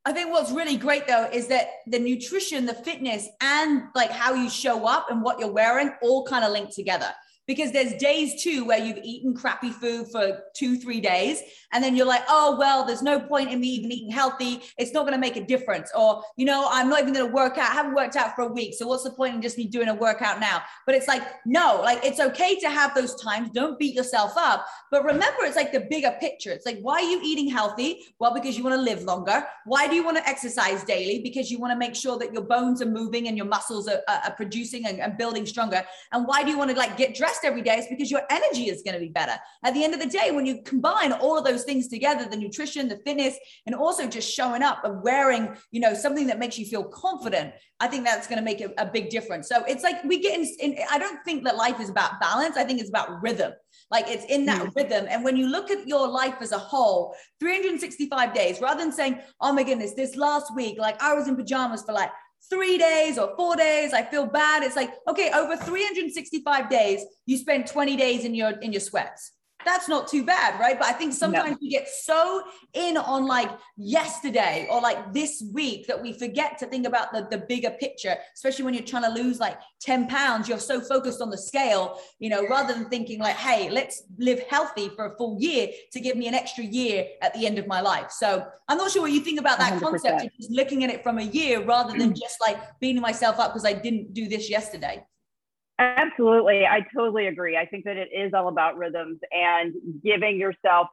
I 0.05 0.13
think 0.13 0.31
what's 0.31 0.53
really 0.53 0.77
great 0.77 1.07
though 1.07 1.29
is 1.33 1.49
that 1.49 1.69
the 1.87 1.99
nutrition, 1.99 2.65
the 2.65 2.75
fitness, 2.75 3.29
and 3.41 3.85
like 3.95 4.11
how 4.11 4.35
you 4.35 4.49
show 4.49 4.87
up 4.87 5.11
and 5.11 5.23
what 5.23 5.39
you're 5.39 5.53
wearing 5.53 5.93
all 6.03 6.25
kind 6.25 6.45
of 6.45 6.53
link 6.53 6.75
together 6.75 7.13
because 7.49 7.73
there's 7.73 7.95
days 7.95 8.41
too 8.41 8.65
where 8.67 8.79
you've 8.79 9.01
eaten 9.03 9.35
crappy 9.35 9.71
food 9.71 10.07
for 10.13 10.43
two, 10.55 10.77
three 10.77 11.01
days. 11.01 11.43
And 11.73 11.83
then 11.83 11.97
you're 11.97 12.07
like, 12.07 12.23
oh, 12.29 12.57
well, 12.59 12.85
there's 12.85 13.03
no 13.03 13.19
point 13.19 13.51
in 13.51 13.59
me 13.59 13.69
even 13.69 13.91
eating 13.91 14.11
healthy. 14.11 14.61
It's 14.77 14.93
not 14.93 15.03
going 15.03 15.15
to 15.15 15.19
make 15.19 15.37
a 15.37 15.45
difference. 15.45 15.91
Or, 15.97 16.23
you 16.37 16.45
know, 16.45 16.69
I'm 16.71 16.91
not 16.91 17.01
even 17.01 17.15
going 17.15 17.27
to 17.27 17.35
work 17.35 17.57
out. 17.59 17.71
I 17.71 17.75
haven't 17.75 17.95
worked 17.95 18.17
out 18.17 18.37
for 18.37 18.43
a 18.43 18.53
week. 18.53 18.75
So 18.75 18.87
what's 18.87 19.03
the 19.03 19.11
point 19.11 19.35
in 19.35 19.43
just 19.43 19.57
me 19.57 19.67
doing 19.67 19.89
a 19.89 19.95
workout 19.95 20.41
now? 20.41 20.63
But 20.85 20.95
it's 20.95 21.09
like, 21.09 21.23
no, 21.47 21.81
like 21.83 22.05
it's 22.05 22.21
okay 22.21 22.59
to 22.61 22.69
have 22.69 22.95
those 22.95 23.15
times. 23.17 23.51
Don't 23.51 23.79
beat 23.79 23.95
yourself 23.95 24.35
up. 24.37 24.67
But 24.91 25.05
remember, 25.05 25.45
it's 25.45 25.57
like 25.57 25.73
the 25.73 25.87
bigger 25.89 26.15
picture. 26.21 26.51
It's 26.51 26.67
like, 26.67 26.79
why 26.81 26.97
are 26.97 27.11
you 27.11 27.21
eating 27.25 27.49
healthy? 27.49 28.05
Well, 28.19 28.35
because 28.35 28.59
you 28.59 28.65
want 28.65 28.77
to 28.77 28.83
live 28.83 29.03
longer. 29.03 29.43
Why 29.65 29.89
do 29.89 29.95
you 29.95 30.05
want 30.05 30.19
to 30.19 30.29
exercise 30.29 30.85
daily? 30.85 31.21
Because 31.23 31.51
you 31.51 31.59
want 31.59 31.73
to 31.73 31.79
make 31.79 31.95
sure 31.95 32.19
that 32.19 32.33
your 32.33 32.43
bones 32.43 32.83
are 32.83 32.87
moving 32.87 33.29
and 33.29 33.37
your 33.37 33.47
muscles 33.47 33.89
are, 33.89 34.01
are, 34.07 34.33
producing 34.33 34.87
and, 34.87 35.01
and 35.01 35.17
building 35.17 35.47
stronger. 35.47 35.83
And 36.13 36.27
why 36.27 36.45
do 36.45 36.51
you 36.51 36.59
want 36.59 36.71
to 36.71 36.77
like 36.77 36.97
get 36.97 37.15
dressed 37.15 37.38
every 37.45 37.63
day 37.63 37.77
is 37.77 37.87
because 37.89 38.11
your 38.11 38.23
energy 38.31 38.69
is 38.69 38.83
going 38.83 38.95
to 38.95 39.01
be 39.01 39.09
better. 39.09 39.35
At 39.65 39.75
the 39.75 39.85
end 39.85 39.95
of 39.95 40.01
the 40.01 40.07
day, 40.07 40.31
when 40.31 40.47
you 40.47 40.63
combine 40.63 41.13
all 41.13 41.39
of 41.39 41.45
those 41.45 41.65
things 41.65 41.89
together, 41.89 42.27
the 42.29 42.37
nutrition, 42.37 42.89
the 42.89 42.99
fitness, 43.05 43.37
and 43.67 43.75
also 43.75 44.07
just 44.07 44.33
showing 44.33 44.63
up 44.63 44.85
and 44.85 45.03
wearing, 45.03 45.57
you 45.71 45.81
know, 45.81 45.95
something 45.95 46.27
that 46.27 46.39
makes 46.39 46.59
you 46.59 46.67
feel 46.67 46.85
confident, 46.85 47.53
I 47.81 47.87
think 47.87 48.05
that's 48.05 48.27
going 48.27 48.39
to 48.39 48.45
make 48.45 48.61
a, 48.61 48.73
a 48.79 48.87
big 48.87 49.11
difference. 49.11 49.49
So 49.49 49.65
it's 49.65 49.83
like 49.83 50.03
we 50.05 50.21
get 50.21 50.39
in, 50.39 50.47
in, 50.61 50.79
I 50.91 50.99
don't 50.99 51.23
think 51.25 51.45
that 51.45 51.57
life 51.57 51.81
is 51.81 51.89
about 51.89 52.21
balance. 52.21 52.57
I 52.57 52.65
think 52.65 52.81
it's 52.81 52.89
about 52.91 53.23
rhythm. 53.23 53.53
Like 53.91 54.07
it's 54.09 54.25
in 54.27 54.47
that 54.47 54.63
mm. 54.63 54.77
rhythm. 54.77 55.07
And 55.09 55.25
when 55.25 55.37
you 55.37 55.47
look 55.47 55.71
at 55.71 55.87
your 55.87 56.09
life 56.09 56.37
as 56.41 56.53
a 56.53 56.59
whole, 56.59 57.15
365 57.41 58.35
days, 58.35 58.61
rather 58.61 58.81
than 58.81 58.93
saying, 58.93 59.21
oh 59.41 59.53
my 59.53 59.63
goodness, 59.63 59.95
this 59.95 60.17
last 60.17 60.55
week, 60.55 60.79
like 60.79 61.01
I 61.03 61.15
was 61.15 61.29
in 61.29 61.37
pajamas 61.37 61.83
for 61.83 61.93
like 61.93 62.11
three 62.51 62.79
days 62.79 63.19
or 63.19 63.35
four 63.37 63.57
days 63.57 63.93
i 63.93 64.03
feel 64.03 64.27
bad. 64.27 64.63
It's 64.63 64.77
like 64.77 64.93
okay 65.09 65.31
over 65.33 65.57
365 65.57 66.71
days 66.71 67.05
you 67.27 67.37
spend 67.37 67.67
20 67.67 67.97
days 67.97 68.25
in 68.25 68.35
your 68.35 68.51
in 68.51 68.73
your 68.73 68.81
sweats 68.81 69.33
that's 69.65 69.89
not 69.89 70.07
too 70.09 70.25
bad, 70.25 70.59
right? 70.61 70.79
But 70.79 70.89
I 70.89 70.93
think 70.93 71.13
sometimes 71.13 71.53
no. 71.53 71.59
we 71.61 71.71
get 71.71 71.89
so 71.89 72.45
in 72.75 72.97
on 72.97 73.27
like 73.27 73.51
yesterday 73.77 74.69
or 74.71 74.81
like 74.81 75.13
this 75.13 75.43
week 75.53 75.87
that 75.89 76.01
we 76.01 76.13
forget 76.13 76.59
to 76.59 76.67
think 76.67 76.87
about 76.87 77.13
the, 77.13 77.27
the 77.31 77.39
bigger 77.39 77.71
picture, 77.71 78.17
especially 78.35 78.65
when 78.65 78.75
you're 78.75 78.85
trying 78.85 79.03
to 79.03 79.11
lose 79.11 79.41
like 79.41 79.59
10 79.81 80.07
pounds. 80.07 80.49
You're 80.49 80.61
so 80.61 80.81
focused 80.81 81.21
on 81.21 81.31
the 81.31 81.39
scale, 81.39 81.99
you 82.21 82.31
know, 82.31 82.47
rather 82.49 82.73
than 82.73 82.89
thinking 82.89 83.19
like, 83.19 83.37
hey, 83.37 83.69
let's 83.69 84.05
live 84.19 84.41
healthy 84.49 84.91
for 84.91 85.07
a 85.07 85.17
full 85.17 85.37
year 85.41 85.69
to 85.93 86.01
give 86.01 86.17
me 86.17 86.29
an 86.29 86.35
extra 86.35 86.65
year 86.65 87.07
at 87.21 87.35
the 87.35 87.45
end 87.45 87.59
of 87.59 87.67
my 87.67 87.81
life. 87.81 88.13
So 88.13 88.47
I'm 88.69 88.79
not 88.79 88.93
sure 88.93 89.03
what 89.03 89.13
you 89.13 89.21
think 89.21 89.41
about 89.41 89.59
that 89.59 89.75
100%. 89.75 89.81
concept 89.81 90.25
of 90.25 90.31
just 90.37 90.51
looking 90.53 90.85
at 90.85 90.91
it 90.91 91.03
from 91.03 91.19
a 91.19 91.23
year 91.23 91.65
rather 91.65 91.99
than 91.99 92.15
just 92.15 92.41
like 92.41 92.59
beating 92.79 93.03
myself 93.03 93.41
up 93.41 93.53
because 93.53 93.65
I 93.65 93.73
didn't 93.73 94.15
do 94.15 94.29
this 94.29 94.49
yesterday. 94.49 95.05
Absolutely. 95.79 96.67
I 96.67 96.81
totally 96.95 97.29
agree. 97.29 97.57
I 97.57 97.67
think 97.67 97.85
that 97.85 97.97
it 97.97 98.09
is 98.13 98.33
all 98.35 98.49
about 98.49 98.77
rhythms 98.77 99.21
and 99.31 99.75
giving 100.03 100.37
yourself 100.39 100.89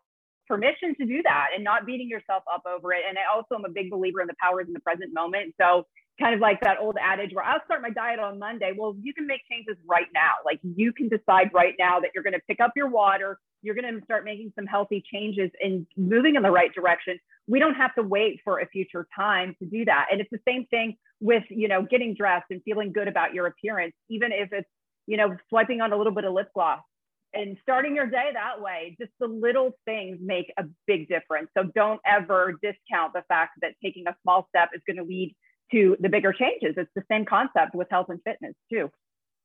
permission 0.48 0.96
to 1.00 1.06
do 1.06 1.24
that 1.24 1.48
and 1.56 1.64
not 1.64 1.88
beating 1.88 2.08
yourself 2.08 2.44
up 2.54 2.64
over 2.68 2.94
it. 2.94 3.02
And 3.08 3.18
I 3.18 3.22
also 3.34 3.56
am 3.56 3.66
a 3.66 3.70
big 3.70 3.90
believer 3.90 4.22
in 4.22 4.28
the 4.28 4.36
powers 4.42 4.68
in 4.68 4.74
the 4.74 4.80
present 4.80 5.12
moment. 5.12 5.56
So 5.60 5.88
kind 6.20 6.34
of 6.36 6.40
like 6.40 6.62
that 6.62 6.78
old 6.80 6.96
adage 7.02 7.32
where 7.34 7.44
I'll 7.44 7.64
start 7.66 7.82
my 7.82 7.90
diet 7.90 8.20
on 8.20 8.38
Monday. 8.40 8.74
Well, 8.78 8.96
you 9.02 9.14
can 9.14 9.26
make 9.26 9.42
changes 9.52 9.76
right 9.88 10.08
now. 10.14 10.34
Like 10.46 10.60
you 10.64 10.94
can 10.94 11.10
decide 11.10 11.50
right 11.54 11.74
now 11.80 12.00
that 12.00 12.12
you're 12.14 12.24
going 12.24 12.34
to 12.34 12.42
pick 12.48 12.60
up 12.60 12.72
your 12.76 12.90
water, 12.90 13.40
you're 13.64 13.76
going 13.76 13.92
to 13.92 14.04
start 14.06 14.24
making 14.24 14.54
some 14.56 14.66
healthy 14.68 15.04
changes 15.12 15.50
and 15.62 15.86
moving 15.98 16.36
in 16.36 16.44
the 16.44 16.52
right 16.52 16.74
direction. 16.74 17.18
We 17.48 17.60
don't 17.60 17.74
have 17.76 17.94
to 17.96 18.04
wait 18.04 18.40
for 18.44 18.60
a 18.60 18.68
future 18.68 19.08
time 19.16 19.56
to 19.60 19.66
do 19.66 19.84
that. 19.86 20.08
And 20.12 20.22
it's 20.22 20.30
the 20.32 20.40
same 20.48 20.66
thing 20.68 20.96
with, 21.26 21.44
you 21.50 21.68
know, 21.68 21.82
getting 21.82 22.14
dressed 22.14 22.46
and 22.52 22.62
feeling 22.64 22.94
good 22.94 23.08
about 23.08 23.34
your 23.34 23.48
appearance, 23.48 23.94
even 24.10 24.32
if 24.32 24.50
it's, 24.52 24.70
you 25.08 25.18
know, 25.18 25.36
swiping 25.50 25.82
on 25.82 25.92
a 25.92 25.98
little 25.98 26.14
bit 26.14 26.24
of 26.24 26.34
lip 26.34 26.50
gloss 26.54 26.82
and 27.34 27.58
starting 27.62 27.96
your 27.96 28.06
day 28.06 28.30
that 28.34 28.62
way, 28.62 28.96
just 29.00 29.12
the 29.20 29.28
little 29.28 29.72
things 29.86 30.18
make 30.22 30.54
a 30.58 30.64
big 30.88 31.10
difference. 31.10 31.50
So 31.58 31.64
don't 31.76 32.00
ever 32.06 32.54
discount 32.62 33.14
the 33.14 33.24
fact 33.28 33.54
that 33.62 33.74
taking 33.84 34.08
a 34.08 34.16
small 34.24 34.48
step 34.50 34.70
is 34.74 34.82
going 34.88 34.98
to 34.98 35.04
lead 35.04 35.36
to 35.72 35.98
the 36.00 36.10
bigger 36.10 36.32
changes. 36.32 36.76
It's 36.78 36.92
the 36.96 37.04
same 37.12 37.26
concept 37.26 37.74
with 37.74 37.88
health 37.90 38.08
and 38.10 38.20
fitness 38.24 38.54
too. 38.72 38.90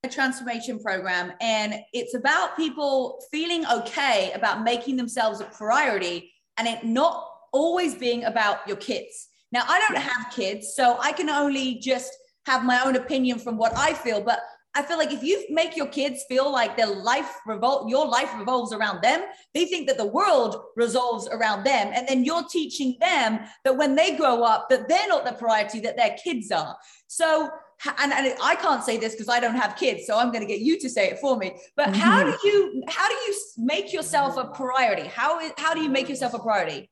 A 0.04 0.08
transformation 0.08 0.78
program, 0.78 1.32
and 1.40 1.74
it's 1.92 2.14
about 2.14 2.56
people 2.56 3.22
feeling 3.30 3.66
okay 3.66 4.32
about 4.34 4.64
making 4.64 4.96
themselves 4.96 5.40
a 5.40 5.44
priority 5.44 6.32
and 6.56 6.68
it 6.68 6.84
not 6.84 7.26
always 7.52 7.94
being 7.94 8.24
about 8.24 8.66
your 8.66 8.76
kids. 8.76 9.29
Now, 9.52 9.64
I 9.66 9.80
don't 9.80 9.98
have 9.98 10.32
kids, 10.32 10.74
so 10.74 10.96
I 11.00 11.12
can 11.12 11.28
only 11.28 11.76
just 11.76 12.12
have 12.46 12.64
my 12.64 12.82
own 12.84 12.96
opinion 12.96 13.38
from 13.38 13.56
what 13.56 13.76
I 13.76 13.94
feel, 13.94 14.20
but 14.20 14.40
I 14.74 14.82
feel 14.82 14.98
like 14.98 15.12
if 15.12 15.22
you 15.24 15.44
make 15.50 15.76
your 15.76 15.88
kids 15.88 16.24
feel 16.28 16.50
like 16.50 16.76
their 16.76 16.86
life 16.86 17.28
revol- 17.46 17.90
your 17.90 18.06
life 18.06 18.30
revolves 18.38 18.72
around 18.72 19.02
them, 19.02 19.22
they 19.52 19.64
think 19.64 19.88
that 19.88 19.96
the 19.96 20.06
world 20.06 20.62
revolves 20.76 21.28
around 21.28 21.64
them. 21.64 21.90
And 21.92 22.06
then 22.06 22.24
you're 22.24 22.44
teaching 22.44 22.96
them 23.00 23.40
that 23.64 23.76
when 23.76 23.96
they 23.96 24.16
grow 24.16 24.44
up, 24.44 24.68
that 24.70 24.88
they're 24.88 25.08
not 25.08 25.24
the 25.24 25.32
priority, 25.32 25.80
that 25.80 25.96
their 25.96 26.16
kids 26.22 26.52
are. 26.52 26.76
So, 27.08 27.50
and, 27.98 28.12
and 28.12 28.34
I 28.40 28.54
can't 28.54 28.84
say 28.84 28.96
this 28.96 29.14
because 29.14 29.28
I 29.28 29.40
don't 29.40 29.56
have 29.56 29.74
kids, 29.74 30.06
so 30.06 30.16
I'm 30.16 30.30
going 30.30 30.46
to 30.46 30.46
get 30.46 30.60
you 30.60 30.78
to 30.78 30.88
say 30.88 31.08
it 31.10 31.18
for 31.18 31.36
me. 31.36 31.56
But 31.76 31.88
mm-hmm. 31.88 32.00
how 32.00 32.22
do 32.22 32.36
you 32.44 32.84
how 32.86 33.08
do 33.08 33.14
you 33.14 33.34
make 33.58 33.92
yourself 33.92 34.36
a 34.36 34.44
priority? 34.44 35.08
How 35.08 35.40
is 35.40 35.52
how 35.56 35.74
do 35.74 35.80
you 35.80 35.88
make 35.88 36.08
yourself 36.08 36.34
a 36.34 36.38
priority? 36.38 36.89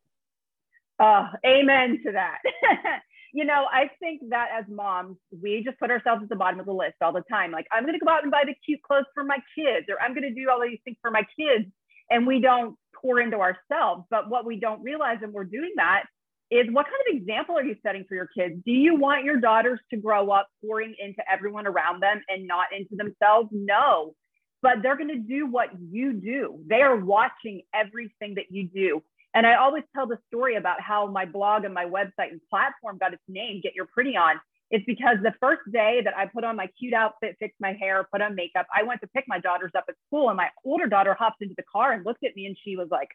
Uh, 0.98 1.28
amen 1.46 2.00
to 2.04 2.12
that. 2.12 2.38
you 3.32 3.44
know, 3.44 3.66
I 3.70 3.90
think 4.00 4.22
that 4.30 4.48
as 4.58 4.64
moms, 4.68 5.16
we 5.42 5.62
just 5.64 5.78
put 5.78 5.90
ourselves 5.90 6.22
at 6.22 6.28
the 6.28 6.36
bottom 6.36 6.60
of 6.60 6.66
the 6.66 6.72
list 6.72 6.96
all 7.00 7.12
the 7.12 7.22
time. 7.30 7.52
Like, 7.52 7.66
I'm 7.72 7.84
going 7.84 7.98
to 7.98 8.04
go 8.04 8.10
out 8.10 8.22
and 8.22 8.32
buy 8.32 8.42
the 8.46 8.54
cute 8.64 8.82
clothes 8.82 9.04
for 9.14 9.24
my 9.24 9.38
kids, 9.56 9.86
or 9.88 10.00
I'm 10.00 10.14
going 10.14 10.22
to 10.22 10.34
do 10.34 10.50
all 10.50 10.60
these 10.60 10.80
things 10.84 10.96
for 11.00 11.10
my 11.10 11.22
kids. 11.38 11.66
And 12.10 12.26
we 12.26 12.40
don't 12.40 12.76
pour 13.00 13.20
into 13.20 13.36
ourselves. 13.36 14.04
But 14.10 14.30
what 14.30 14.46
we 14.46 14.58
don't 14.58 14.82
realize, 14.82 15.18
and 15.22 15.32
we're 15.32 15.44
doing 15.44 15.72
that, 15.76 16.04
is 16.50 16.66
what 16.72 16.86
kind 16.86 16.96
of 17.10 17.16
example 17.20 17.56
are 17.58 17.64
you 17.64 17.76
setting 17.82 18.04
for 18.08 18.14
your 18.14 18.28
kids? 18.36 18.54
Do 18.64 18.72
you 18.72 18.96
want 18.96 19.24
your 19.24 19.36
daughters 19.36 19.80
to 19.90 19.98
grow 19.98 20.30
up 20.30 20.48
pouring 20.64 20.94
into 20.98 21.20
everyone 21.30 21.66
around 21.66 22.02
them 22.02 22.22
and 22.28 22.46
not 22.46 22.68
into 22.76 22.96
themselves? 22.96 23.50
No. 23.52 24.14
But 24.62 24.82
they're 24.82 24.96
going 24.96 25.10
to 25.10 25.18
do 25.18 25.46
what 25.46 25.68
you 25.78 26.14
do. 26.14 26.58
They 26.66 26.80
are 26.80 26.96
watching 26.96 27.62
everything 27.74 28.36
that 28.36 28.46
you 28.50 28.66
do. 28.66 29.02
And 29.34 29.46
I 29.46 29.56
always 29.56 29.84
tell 29.94 30.06
the 30.06 30.18
story 30.28 30.56
about 30.56 30.80
how 30.80 31.06
my 31.06 31.24
blog 31.24 31.64
and 31.64 31.74
my 31.74 31.84
website 31.84 32.30
and 32.30 32.40
platform 32.48 32.98
got 32.98 33.12
its 33.12 33.22
name, 33.28 33.60
Get 33.62 33.74
Your 33.74 33.86
Pretty 33.86 34.16
On. 34.16 34.40
It's 34.70 34.84
because 34.84 35.16
the 35.22 35.34
first 35.40 35.62
day 35.72 36.00
that 36.04 36.16
I 36.16 36.26
put 36.26 36.44
on 36.44 36.56
my 36.56 36.68
cute 36.78 36.92
outfit, 36.92 37.36
fixed 37.38 37.60
my 37.60 37.72
hair, 37.72 38.06
put 38.12 38.20
on 38.20 38.34
makeup, 38.34 38.66
I 38.74 38.82
went 38.82 39.00
to 39.00 39.06
pick 39.08 39.24
my 39.26 39.38
daughters 39.38 39.72
up 39.76 39.84
at 39.88 39.94
school, 40.06 40.28
and 40.28 40.36
my 40.36 40.48
older 40.64 40.86
daughter 40.86 41.14
hopped 41.18 41.40
into 41.40 41.54
the 41.56 41.64
car 41.70 41.92
and 41.92 42.04
looked 42.04 42.24
at 42.24 42.36
me 42.36 42.46
and 42.46 42.56
she 42.62 42.76
was 42.76 42.88
like, 42.90 43.08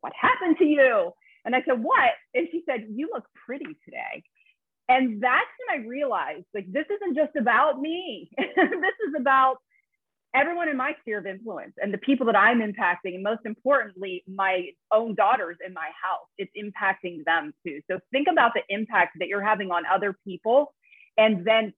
What 0.00 0.12
happened 0.20 0.56
to 0.58 0.64
you? 0.64 1.12
And 1.44 1.54
I 1.54 1.62
said, 1.66 1.82
What? 1.82 2.10
And 2.34 2.48
she 2.50 2.62
said, 2.66 2.86
You 2.90 3.10
look 3.12 3.24
pretty 3.46 3.76
today. 3.84 4.22
And 4.90 5.22
that's 5.22 5.46
when 5.68 5.80
I 5.80 5.86
realized 5.86 6.46
like, 6.52 6.70
this 6.72 6.86
isn't 6.90 7.14
just 7.16 7.36
about 7.36 7.80
me. 7.80 8.28
this 8.36 8.98
is 9.08 9.14
about 9.16 9.58
everyone 10.34 10.68
in 10.68 10.76
my 10.76 10.94
sphere 11.00 11.18
of 11.18 11.26
influence 11.26 11.72
and 11.78 11.92
the 11.92 11.98
people 11.98 12.26
that 12.26 12.36
I'm 12.36 12.60
impacting, 12.60 13.14
and 13.14 13.22
most 13.22 13.40
importantly, 13.44 14.22
my 14.26 14.68
own 14.92 15.14
daughters 15.14 15.56
in 15.66 15.74
my 15.74 15.88
house, 16.02 16.26
it's 16.38 16.52
impacting 16.56 17.24
them 17.24 17.52
too. 17.66 17.80
So 17.90 17.98
think 18.12 18.28
about 18.30 18.52
the 18.54 18.62
impact 18.68 19.16
that 19.18 19.28
you're 19.28 19.44
having 19.44 19.70
on 19.70 19.82
other 19.92 20.16
people 20.24 20.72
and 21.16 21.44
then 21.44 21.72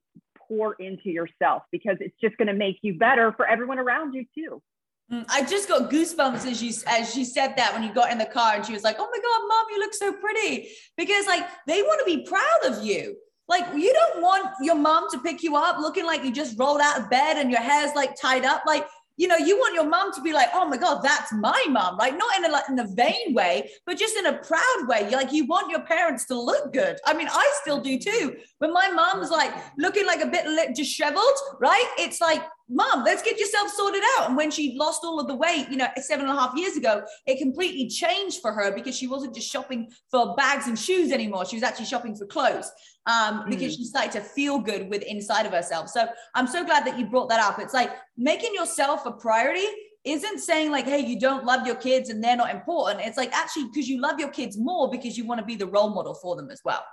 pour 0.49 0.75
into 0.75 1.11
yourself 1.11 1.63
because 1.73 1.97
it's 2.01 2.15
just 2.21 2.37
going 2.37 2.49
to 2.49 2.55
make 2.55 2.79
you 2.83 2.99
better 2.99 3.33
for 3.33 3.47
everyone 3.47 3.79
around 3.79 4.13
you 4.13 4.25
too. 4.35 4.63
Mm, 5.11 5.25
I 5.29 5.45
just 5.45 5.69
got 5.69 5.91
goosebumps 5.91 6.47
as 6.47 6.63
you 6.63 6.73
as 6.87 7.13
she 7.13 7.25
said 7.25 7.55
that 7.57 7.73
when 7.73 7.83
you 7.83 7.93
got 7.93 8.13
in 8.13 8.19
the 8.19 8.27
car 8.27 8.55
and 8.55 8.65
she 8.65 8.73
was 8.73 8.83
like, 8.83 8.97
"Oh 8.99 9.11
my 9.11 9.19
god, 9.19 9.49
mom, 9.49 9.67
you 9.71 9.79
look 9.79 9.95
so 9.95 10.13
pretty." 10.13 10.69
Because 10.97 11.27
like 11.27 11.47
they 11.67 11.83
want 11.83 12.01
to 12.01 12.17
be 12.17 12.25
proud 12.25 12.65
of 12.65 12.85
you. 12.85 13.17
Like 13.53 13.67
you 13.75 13.93
don't 13.93 14.23
want 14.23 14.47
your 14.63 14.77
mom 14.77 15.11
to 15.11 15.19
pick 15.19 15.43
you 15.43 15.57
up 15.57 15.77
looking 15.79 16.07
like 16.07 16.25
you 16.25 16.33
just 16.33 16.59
rolled 16.59 16.81
out 16.81 16.99
of 16.99 17.11
bed 17.11 17.37
and 17.37 17.51
your 17.51 17.61
hair's 17.61 17.95
like 17.95 18.17
tied 18.19 18.47
up. 18.47 18.63
Like, 18.67 18.87
you 19.19 19.29
know, 19.29 19.37
you 19.37 19.59
want 19.59 19.75
your 19.75 19.85
mom 19.85 20.11
to 20.15 20.23
be 20.23 20.33
like, 20.33 20.49
oh 20.55 20.67
my 20.67 20.79
God, 20.79 21.03
that's 21.03 21.35
my 21.35 21.63
mom, 21.69 21.99
right? 21.99 22.17
Not 22.17 22.35
in 22.39 22.47
a 22.47 22.49
like 22.49 22.65
in 22.71 22.79
a 22.79 22.87
vain 22.87 23.35
way, 23.35 23.71
but 23.85 23.99
just 23.99 24.17
in 24.17 24.25
a 24.25 24.39
proud 24.39 24.89
way. 24.89 25.11
Like 25.11 25.35
you 25.35 25.45
want 25.45 25.71
your 25.71 25.81
parents 25.81 26.25
to 26.29 26.41
look 26.41 26.73
good. 26.73 26.97
I 27.05 27.13
mean, 27.13 27.29
I 27.31 27.53
still 27.61 27.79
do 27.79 27.99
too. 27.99 28.37
When 28.59 28.73
my 28.73 28.89
mom's 28.89 29.31
like 29.31 29.53
looking 29.77 30.07
like 30.07 30.23
a 30.23 30.29
bit 30.29 30.75
disheveled, 30.75 31.39
right? 31.61 31.89
It's 31.99 32.23
like, 32.23 32.43
mom, 32.69 33.05
let's 33.05 33.23
get 33.23 33.39
yourself 33.39 33.69
sorted 33.71 34.03
out. 34.17 34.29
And 34.29 34.37
when 34.37 34.51
she 34.51 34.77
lost 34.79 35.03
all 35.05 35.21
of 35.21 35.27
the 35.27 35.35
weight, 35.35 35.69
you 35.71 35.77
know, 35.77 35.89
seven 35.97 36.27
and 36.27 36.37
a 36.37 36.41
half 36.41 36.57
years 36.57 36.77
ago, 36.77 37.03
it 37.27 37.39
completely 37.39 37.89
changed 37.89 38.41
for 38.41 38.53
her 38.53 38.73
because 38.75 38.97
she 38.97 39.07
wasn't 39.07 39.35
just 39.35 39.51
shopping 39.51 39.91
for 40.11 40.35
bags 40.37 40.67
and 40.69 40.79
shoes 40.79 41.13
anymore. 41.13 41.45
She 41.45 41.57
was 41.57 41.63
actually 41.63 41.87
shopping 41.87 42.15
for 42.15 42.27
clothes 42.27 42.71
um, 43.07 43.45
because 43.49 43.75
mm. 43.75 43.77
she 43.77 43.85
started 43.85 44.13
to 44.13 44.21
feel 44.21 44.59
good 44.59 44.89
with 44.89 45.03
inside 45.03 45.47
of 45.47 45.53
herself. 45.53 45.89
So 45.89 46.07
I'm 46.35 46.47
so 46.47 46.65
glad 46.65 46.87
that 46.87 46.99
you 46.99 47.07
brought 47.07 47.29
that 47.29 47.41
up. 47.41 47.59
It's 47.59 47.75
like 47.75 47.91
making 48.17 48.55
yourself 48.55 49.07
a 49.07 49.13
priority 49.13 49.67
isn't 50.05 50.41
saying 50.41 50.71
like, 50.71 50.85
hey, 50.85 51.01
you 51.01 51.19
don't 51.19 51.45
love 51.45 51.67
your 51.67 51.77
kids 51.77 52.11
and 52.11 52.23
they're 52.23 52.37
not 52.37 52.51
important. 52.51 53.07
It's 53.07 53.17
like 53.17 53.33
actually 53.33 53.67
because 53.67 53.89
you 53.89 54.01
love 54.01 54.19
your 54.19 54.31
kids 54.31 54.57
more 54.59 54.91
because 54.91 55.17
you 55.17 55.27
want 55.27 55.41
to 55.41 55.47
be 55.47 55.55
the 55.55 55.67
role 55.67 55.91
model 55.91 56.15
for 56.15 56.37
them 56.37 56.51
as 56.51 56.61
well. 56.65 56.85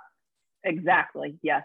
Exactly. 0.64 1.36
Yes. 1.42 1.62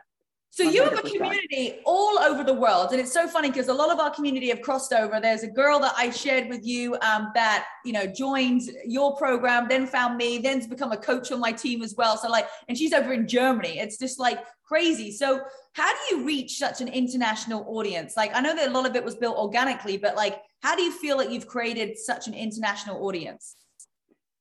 So 0.52 0.64
you 0.64 0.84
have 0.86 0.98
a 0.98 1.02
community 1.02 1.80
all 1.84 2.18
over 2.18 2.42
the 2.42 2.54
world, 2.54 2.92
and 2.92 3.02
it's 3.02 3.12
so 3.12 3.28
funny 3.28 3.50
because 3.50 3.68
a 3.68 3.74
lot 3.74 3.92
of 3.92 4.00
our 4.00 4.10
community 4.10 4.48
have 4.48 4.62
crossed 4.62 4.94
over. 4.94 5.20
There's 5.20 5.44
a 5.44 5.50
girl 5.50 5.80
that 5.82 5.94
I 5.98 6.12
shared 6.12 6.48
with 6.48 6.66
you 6.66 6.96
um, 7.02 7.32
that 7.36 7.66
you 7.84 7.92
know 7.92 8.08
joined 8.08 8.62
your 8.86 9.18
program, 9.18 9.68
then 9.68 9.86
found 9.86 10.16
me, 10.16 10.38
then's 10.38 10.66
become 10.66 10.94
a 10.94 10.98
coach 10.98 11.30
on 11.34 11.42
my 11.42 11.52
team 11.52 11.82
as 11.82 11.96
well. 11.98 12.16
So 12.16 12.30
like, 12.30 12.48
and 12.70 12.78
she's 12.78 12.94
over 12.94 13.12
in 13.12 13.28
Germany. 13.28 13.80
It's 13.80 13.98
just 13.98 14.18
like 14.18 14.40
crazy. 14.64 15.12
So 15.12 15.42
how 15.74 15.92
do 15.92 16.16
you 16.16 16.26
reach 16.26 16.58
such 16.58 16.80
an 16.80 16.88
international 16.88 17.66
audience? 17.68 18.16
Like 18.16 18.32
I 18.34 18.40
know 18.40 18.56
that 18.56 18.70
a 18.70 18.72
lot 18.72 18.86
of 18.86 18.96
it 18.96 19.04
was 19.04 19.16
built 19.16 19.38
organically, 19.38 19.98
but 19.98 20.16
like, 20.16 20.42
how 20.62 20.76
do 20.76 20.84
you 20.84 20.92
feel 20.92 21.18
that 21.18 21.32
you've 21.32 21.48
created 21.48 21.98
such 21.98 22.28
an 22.28 22.34
international 22.34 23.06
audience? 23.06 23.55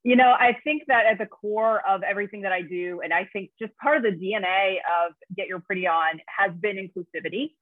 You 0.05 0.17
know, 0.17 0.35
I 0.39 0.57
think 0.65 0.83
that 0.89 1.07
at 1.07 1.17
the 1.19 1.25
core 1.25 1.81
of 1.89 2.03
everything 2.03 2.43
that 2.43 2.53
I 2.53 2.61
do, 2.61 3.01
and 3.03 3.13
I 3.13 3.27
think 3.33 3.51
just 3.59 3.75
part 3.79 3.97
of 3.97 4.03
the 4.03 4.11
DNA 4.11 4.77
of 4.77 5.15
Get 5.35 5.49
Your 5.49 5.61
Pretty 5.61 5.87
On 5.87 6.21
has 6.27 6.53
been 6.61 6.77
inclusivity. 6.77 7.53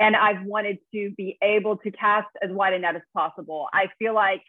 And 0.00 0.16
I've 0.16 0.44
wanted 0.44 0.78
to 0.92 1.12
be 1.16 1.38
able 1.40 1.76
to 1.76 1.90
cast 1.92 2.26
as 2.42 2.50
wide 2.50 2.72
a 2.72 2.78
net 2.80 2.96
as 2.96 3.02
possible. 3.14 3.68
I 3.72 3.86
feel 4.00 4.14
like 4.14 4.42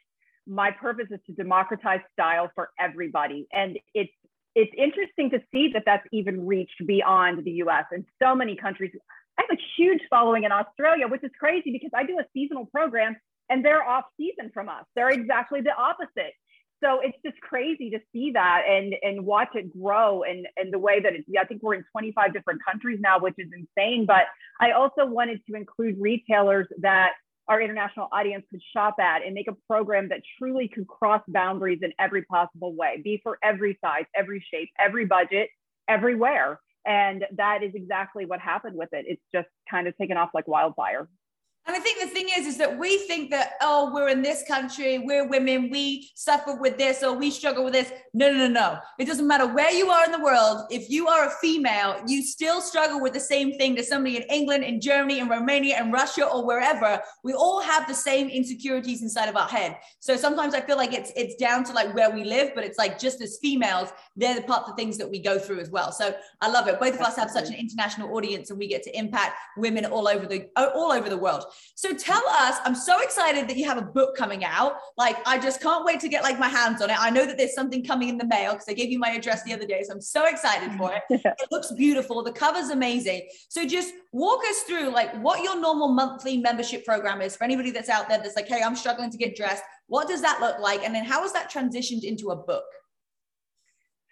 my 0.47 0.71
purpose 0.71 1.05
is 1.11 1.19
to 1.27 1.33
democratize 1.33 1.99
style 2.13 2.49
for 2.55 2.71
everybody. 2.79 3.47
And 3.53 3.77
it's 3.93 4.11
it's 4.55 4.71
interesting 4.77 5.31
to 5.31 5.39
see 5.51 5.71
that 5.73 5.83
that's 5.85 6.05
even 6.11 6.45
reached 6.45 6.85
beyond 6.85 7.43
the 7.43 7.51
US 7.63 7.85
and 7.91 8.05
so 8.21 8.35
many 8.35 8.55
countries. 8.55 8.91
I 9.37 9.43
have 9.47 9.57
a 9.57 9.61
huge 9.77 10.01
following 10.09 10.43
in 10.43 10.51
Australia, 10.51 11.07
which 11.07 11.23
is 11.23 11.31
crazy 11.39 11.71
because 11.71 11.89
I 11.93 12.03
do 12.03 12.19
a 12.19 12.25
seasonal 12.33 12.65
program 12.67 13.15
and 13.49 13.65
they're 13.65 13.83
off 13.83 14.05
season 14.17 14.51
from 14.53 14.69
us. 14.69 14.85
They're 14.95 15.09
exactly 15.09 15.61
the 15.61 15.75
opposite 15.75 16.33
so 16.83 16.99
it's 17.01 17.17
just 17.25 17.39
crazy 17.41 17.89
to 17.91 17.99
see 18.11 18.31
that 18.31 18.63
and 18.67 18.95
and 19.01 19.25
watch 19.25 19.49
it 19.55 19.71
grow 19.79 20.23
and 20.23 20.47
and 20.57 20.73
the 20.73 20.79
way 20.79 20.99
that 20.99 21.13
it, 21.13 21.25
I 21.39 21.45
think 21.45 21.63
we're 21.63 21.75
in 21.75 21.85
25 21.91 22.33
different 22.33 22.61
countries 22.63 22.99
now, 23.01 23.19
which 23.19 23.35
is 23.37 23.47
insane. 23.55 24.05
But 24.05 24.23
I 24.59 24.71
also 24.71 25.05
wanted 25.05 25.41
to 25.49 25.55
include 25.55 25.95
retailers 25.99 26.67
that 26.81 27.13
our 27.47 27.61
international 27.61 28.07
audience 28.11 28.45
could 28.49 28.61
shop 28.75 28.95
at 28.99 29.25
and 29.25 29.33
make 29.33 29.47
a 29.47 29.55
program 29.67 30.09
that 30.09 30.21
truly 30.37 30.67
could 30.67 30.87
cross 30.87 31.21
boundaries 31.27 31.79
in 31.81 31.91
every 31.99 32.23
possible 32.23 32.73
way, 32.73 33.01
be 33.03 33.19
for 33.21 33.37
every 33.43 33.77
size, 33.83 34.05
every 34.15 34.45
shape, 34.51 34.69
every 34.79 35.05
budget, 35.05 35.49
everywhere. 35.87 36.59
And 36.85 37.25
that 37.35 37.63
is 37.63 37.71
exactly 37.75 38.25
what 38.25 38.39
happened 38.39 38.77
with 38.77 38.89
it. 38.91 39.05
It's 39.07 39.21
just 39.33 39.47
kind 39.69 39.87
of 39.87 39.97
taken 39.97 40.17
off 40.17 40.29
like 40.33 40.47
wildfire. 40.47 41.07
And 41.65 41.77
I 41.77 41.79
think 41.79 42.01
the 42.01 42.07
thing 42.07 42.27
is, 42.37 42.45
is 42.45 42.57
that 42.57 42.77
we 42.77 42.97
think 43.07 43.31
that, 43.31 43.53
oh, 43.61 43.89
we're 43.93 44.09
in 44.09 44.21
this 44.21 44.43
country, 44.45 44.99
we're 44.99 45.29
women, 45.29 45.69
we 45.69 46.09
suffer 46.13 46.55
with 46.55 46.77
this 46.77 47.03
or 47.03 47.13
we 47.13 47.31
struggle 47.31 47.63
with 47.63 47.71
this. 47.71 47.89
No, 48.13 48.29
no, 48.29 48.37
no, 48.37 48.47
no. 48.49 48.79
It 48.99 49.05
doesn't 49.05 49.25
matter 49.25 49.47
where 49.47 49.71
you 49.71 49.89
are 49.89 50.03
in 50.03 50.11
the 50.11 50.19
world. 50.19 50.67
If 50.69 50.89
you 50.89 51.07
are 51.07 51.27
a 51.27 51.31
female, 51.41 52.01
you 52.05 52.21
still 52.21 52.59
struggle 52.59 52.99
with 52.99 53.13
the 53.13 53.19
same 53.19 53.57
thing 53.57 53.75
that 53.75 53.85
somebody 53.85 54.17
in 54.17 54.23
England, 54.23 54.65
in 54.65 54.81
Germany, 54.81 55.19
in 55.19 55.29
Romania, 55.29 55.81
in 55.81 55.89
Russia, 55.89 56.25
or 56.25 56.45
wherever. 56.45 56.99
We 57.23 57.33
all 57.33 57.61
have 57.61 57.87
the 57.87 57.93
same 57.93 58.27
insecurities 58.27 59.01
inside 59.01 59.29
of 59.29 59.37
our 59.37 59.47
head. 59.47 59.77
So 60.01 60.17
sometimes 60.17 60.53
I 60.53 60.59
feel 60.59 60.75
like 60.75 60.91
it's 60.91 61.13
it's 61.15 61.35
down 61.35 61.63
to 61.63 61.71
like 61.71 61.95
where 61.95 62.11
we 62.11 62.25
live, 62.25 62.51
but 62.55 62.65
it's 62.65 62.77
like 62.77 62.99
just 62.99 63.21
as 63.21 63.37
females, 63.41 63.89
they're 64.17 64.35
the 64.35 64.41
part 64.41 64.63
of 64.63 64.69
the 64.69 64.75
things 64.75 64.97
that 64.97 65.09
we 65.09 65.19
go 65.19 65.39
through 65.39 65.61
as 65.61 65.69
well. 65.69 65.93
So 65.93 66.13
I 66.41 66.49
love 66.49 66.67
it. 66.67 66.77
Both 66.77 66.95
of 66.95 67.01
us 67.01 67.15
have 67.15 67.31
such 67.31 67.47
an 67.47 67.55
international 67.55 68.13
audience 68.15 68.49
and 68.49 68.59
we 68.59 68.67
get 68.67 68.83
to 68.83 68.97
impact 68.97 69.37
women 69.55 69.85
all 69.85 70.09
over 70.09 70.25
the 70.25 70.49
all 70.57 70.91
over 70.91 71.09
the 71.09 71.17
world. 71.17 71.45
So 71.75 71.93
tell 71.93 72.23
us, 72.29 72.57
I'm 72.65 72.75
so 72.75 73.01
excited 73.01 73.47
that 73.47 73.57
you 73.57 73.65
have 73.65 73.77
a 73.77 73.81
book 73.81 74.15
coming 74.15 74.45
out. 74.45 74.75
Like, 74.97 75.17
I 75.27 75.37
just 75.37 75.61
can't 75.61 75.85
wait 75.85 75.99
to 76.01 76.09
get 76.09 76.23
like 76.23 76.39
my 76.39 76.47
hands 76.47 76.81
on 76.81 76.89
it. 76.89 76.97
I 76.99 77.09
know 77.09 77.25
that 77.25 77.37
there's 77.37 77.53
something 77.53 77.83
coming 77.83 78.09
in 78.09 78.17
the 78.17 78.27
mail 78.27 78.53
because 78.53 78.69
I 78.69 78.73
gave 78.73 78.91
you 78.91 78.99
my 78.99 79.09
address 79.09 79.43
the 79.43 79.53
other 79.53 79.65
day. 79.65 79.83
So 79.83 79.93
I'm 79.93 80.01
so 80.01 80.25
excited 80.25 80.71
for 80.77 80.93
it. 80.93 81.03
it 81.09 81.47
looks 81.51 81.71
beautiful. 81.71 82.23
The 82.23 82.31
cover's 82.31 82.69
amazing. 82.69 83.27
So 83.49 83.65
just 83.65 83.93
walk 84.11 84.41
us 84.49 84.59
through 84.63 84.89
like 84.89 85.13
what 85.21 85.43
your 85.43 85.59
normal 85.59 85.89
monthly 85.89 86.37
membership 86.37 86.85
program 86.85 87.21
is 87.21 87.35
for 87.35 87.43
anybody 87.43 87.71
that's 87.71 87.89
out 87.89 88.07
there 88.07 88.19
that's 88.19 88.35
like, 88.35 88.47
hey, 88.47 88.61
I'm 88.63 88.75
struggling 88.75 89.09
to 89.11 89.17
get 89.17 89.35
dressed. 89.35 89.63
What 89.87 90.07
does 90.07 90.21
that 90.21 90.39
look 90.39 90.59
like? 90.59 90.83
And 90.83 90.93
then 90.93 91.03
how 91.03 91.21
has 91.23 91.33
that 91.33 91.51
transitioned 91.51 92.03
into 92.03 92.29
a 92.29 92.35
book? 92.35 92.65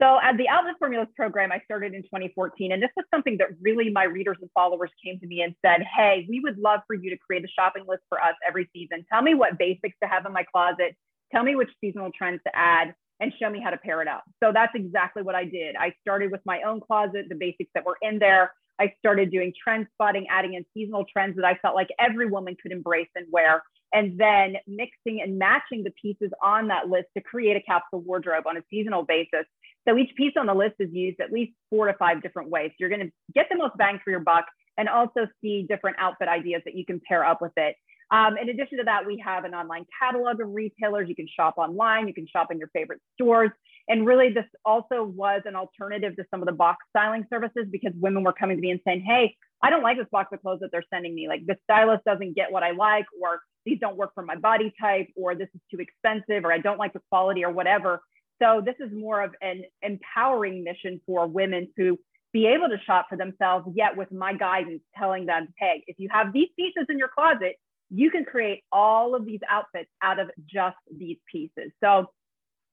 So 0.02 0.20
at 0.24 0.36
the 0.38 0.50
Outfit 0.50 0.76
Formulas 0.80 1.10
program, 1.16 1.52
I 1.52 1.62
started 1.66 1.94
in 1.94 2.02
2014, 2.04 2.72
and 2.72 2.82
this 2.82 2.90
was 2.96 3.06
something 3.14 3.38
that 3.38 3.50
really 3.62 3.92
my 3.92 4.06
readers 4.06 4.38
and 4.42 4.50
followers 4.56 4.90
came 5.04 5.20
to 5.20 5.28
me 5.28 5.42
and 5.44 5.54
said, 5.64 5.84
"Hey, 5.84 6.26
we 6.28 6.40
would 6.40 6.58
love 6.58 6.82
for 6.88 6.96
you 6.96 7.12
to 7.12 7.18
create 7.18 7.46
a 7.46 7.48
shopping 7.48 7.86
list 7.88 8.02
for 8.10 8.20
us 8.22 8.34
every 8.46 8.68
season. 8.74 9.06
Tell 9.12 9.22
me 9.22 9.36
what 9.36 9.60
basics 9.60 9.96
to 10.02 10.10
have 10.10 10.26
in 10.26 10.34
my 10.34 10.44
closet. 10.44 10.96
Tell 11.32 11.44
me 11.44 11.56
which 11.56 11.70
seasonal 11.80 12.12
trends 12.12 12.42
to 12.48 12.56
add." 12.56 12.96
And 13.20 13.32
show 13.40 13.52
me 13.52 13.60
how 13.62 13.70
to 13.70 13.78
pair 13.78 14.02
it 14.02 14.08
up. 14.08 14.24
So 14.44 14.52
that's 14.52 14.74
exactly 14.74 15.22
what 15.22 15.36
I 15.36 15.46
did. 15.46 15.76
I 15.76 15.94
started 16.02 16.32
with 16.32 16.42
my 16.44 16.64
own 16.64 16.80
closet, 16.80 17.30
the 17.30 17.36
basics 17.36 17.70
that 17.76 17.86
were 17.86 17.98
in 18.02 18.18
there. 18.18 18.52
I 18.80 18.92
started 18.98 19.30
doing 19.30 19.54
trend 19.64 19.86
spotting, 19.94 20.26
adding 20.28 20.56
in 20.56 20.66
seasonal 20.74 21.06
trends 21.06 21.36
that 21.36 21.46
I 21.46 21.54
felt 21.62 21.76
like 21.76 21.90
every 22.00 22.26
woman 22.26 22.56
could 22.60 22.72
embrace 22.72 23.10
and 23.16 23.28
wear, 23.30 23.62
and 23.94 24.18
then 24.18 24.58
mixing 24.66 25.22
and 25.22 25.38
matching 25.38 25.84
the 25.84 25.92
pieces 26.02 26.32
on 26.42 26.68
that 26.70 26.90
list 26.90 27.10
to 27.16 27.22
create 27.22 27.56
a 27.56 27.62
capsule 27.62 28.02
wardrobe 28.02 28.48
on 28.48 28.58
a 28.58 28.64
seasonal 28.72 29.04
basis 29.04 29.46
so 29.88 29.98
each 29.98 30.16
piece 30.16 30.34
on 30.38 30.46
the 30.46 30.54
list 30.54 30.76
is 30.80 30.90
used 30.92 31.20
at 31.20 31.32
least 31.32 31.54
four 31.70 31.88
to 31.88 31.94
five 31.94 32.22
different 32.22 32.50
ways. 32.50 32.70
So 32.72 32.76
you're 32.80 32.90
going 32.90 33.08
to 33.08 33.12
get 33.34 33.48
the 33.50 33.58
most 33.58 33.78
bang 33.78 34.00
for 34.04 34.12
your 34.12 34.20
buck 34.20 34.46
and 34.78 34.88
also 34.88 35.28
see 35.42 35.66
different 35.68 35.98
outfit 36.00 36.28
ideas 36.28 36.62
that 36.66 36.76
you 36.76 36.86
can 36.86 37.02
pair 37.08 37.26
up 37.26 37.42
with 37.42 37.54
it. 37.58 37.76
Um, 38.12 38.38
in 38.38 38.50
addition 38.50 38.78
to 38.80 38.84
that, 38.84 39.06
we 39.06 39.24
have 39.26 39.46
an 39.46 39.54
online 39.54 39.86
catalog 39.98 40.42
of 40.42 40.50
retailers. 40.50 41.08
You 41.08 41.16
can 41.16 41.28
shop 41.34 41.56
online, 41.58 42.08
you 42.08 42.14
can 42.14 42.28
shop 42.28 42.48
in 42.52 42.58
your 42.58 42.68
favorite 42.74 43.00
stores. 43.14 43.52
And 43.88 44.06
really, 44.06 44.32
this 44.32 44.46
also 44.66 45.04
was 45.04 45.42
an 45.46 45.56
alternative 45.56 46.16
to 46.18 46.26
some 46.30 46.42
of 46.42 46.46
the 46.46 46.54
box 46.54 46.86
styling 46.90 47.26
services 47.30 47.66
because 47.72 47.94
women 47.96 48.24
were 48.24 48.34
coming 48.34 48.58
to 48.58 48.62
me 48.62 48.72
and 48.72 48.82
saying, 48.86 49.06
Hey, 49.08 49.36
I 49.64 49.70
don't 49.70 49.82
like 49.82 49.98
this 49.98 50.08
box 50.12 50.30
of 50.34 50.42
clothes 50.42 50.60
that 50.60 50.72
they're 50.72 50.84
sending 50.94 51.16
me. 51.16 51.28
Like 51.28 51.46
the 51.46 51.56
stylist 51.64 52.04
doesn't 52.04 52.36
get 52.36 52.52
what 52.52 52.64
I 52.64 52.72
like, 52.72 53.06
or 53.22 53.42
these 53.66 53.80
don't 53.80 53.96
work 53.96 54.12
for 54.14 54.24
my 54.24 54.36
body 54.36 54.74
type, 54.80 55.08
or 55.16 55.34
this 55.36 55.50
is 55.54 55.62
too 55.72 55.80
expensive, 55.80 56.44
or 56.44 56.52
I 56.52 56.58
don't 56.58 56.80
like 56.80 56.94
the 56.94 57.02
quality, 57.10 57.46
or 57.46 57.52
whatever. 57.52 58.02
So 58.42 58.62
this 58.66 58.76
is 58.80 58.92
more 58.92 59.22
of 59.22 59.36
an 59.42 59.64
empowering 59.82 60.64
mission 60.64 61.00
for 61.06 61.28
women 61.28 61.68
to 61.78 62.00
be 62.34 62.48
able 62.48 62.70
to 62.70 62.78
shop 62.86 63.08
for 63.10 63.18
themselves, 63.18 63.68
yet 63.76 63.96
with 63.96 64.12
my 64.12 64.34
guidance 64.34 64.82
telling 64.98 65.26
them, 65.26 65.50
hey, 65.58 65.84
if 65.88 65.98
you 66.00 66.10
have 66.12 66.34
these 66.34 66.48
pieces 66.56 66.86
in 66.90 66.98
your 66.98 67.10
closet, 67.10 67.58
you 67.90 68.10
can 68.10 68.24
create 68.24 68.64
all 68.72 69.16
of 69.16 69.26
these 69.26 69.42
outfits 69.50 69.90
out 70.02 70.18
of 70.18 70.32
just 70.52 70.78
these 70.98 71.18
pieces. 71.30 71.72
So 71.84 72.08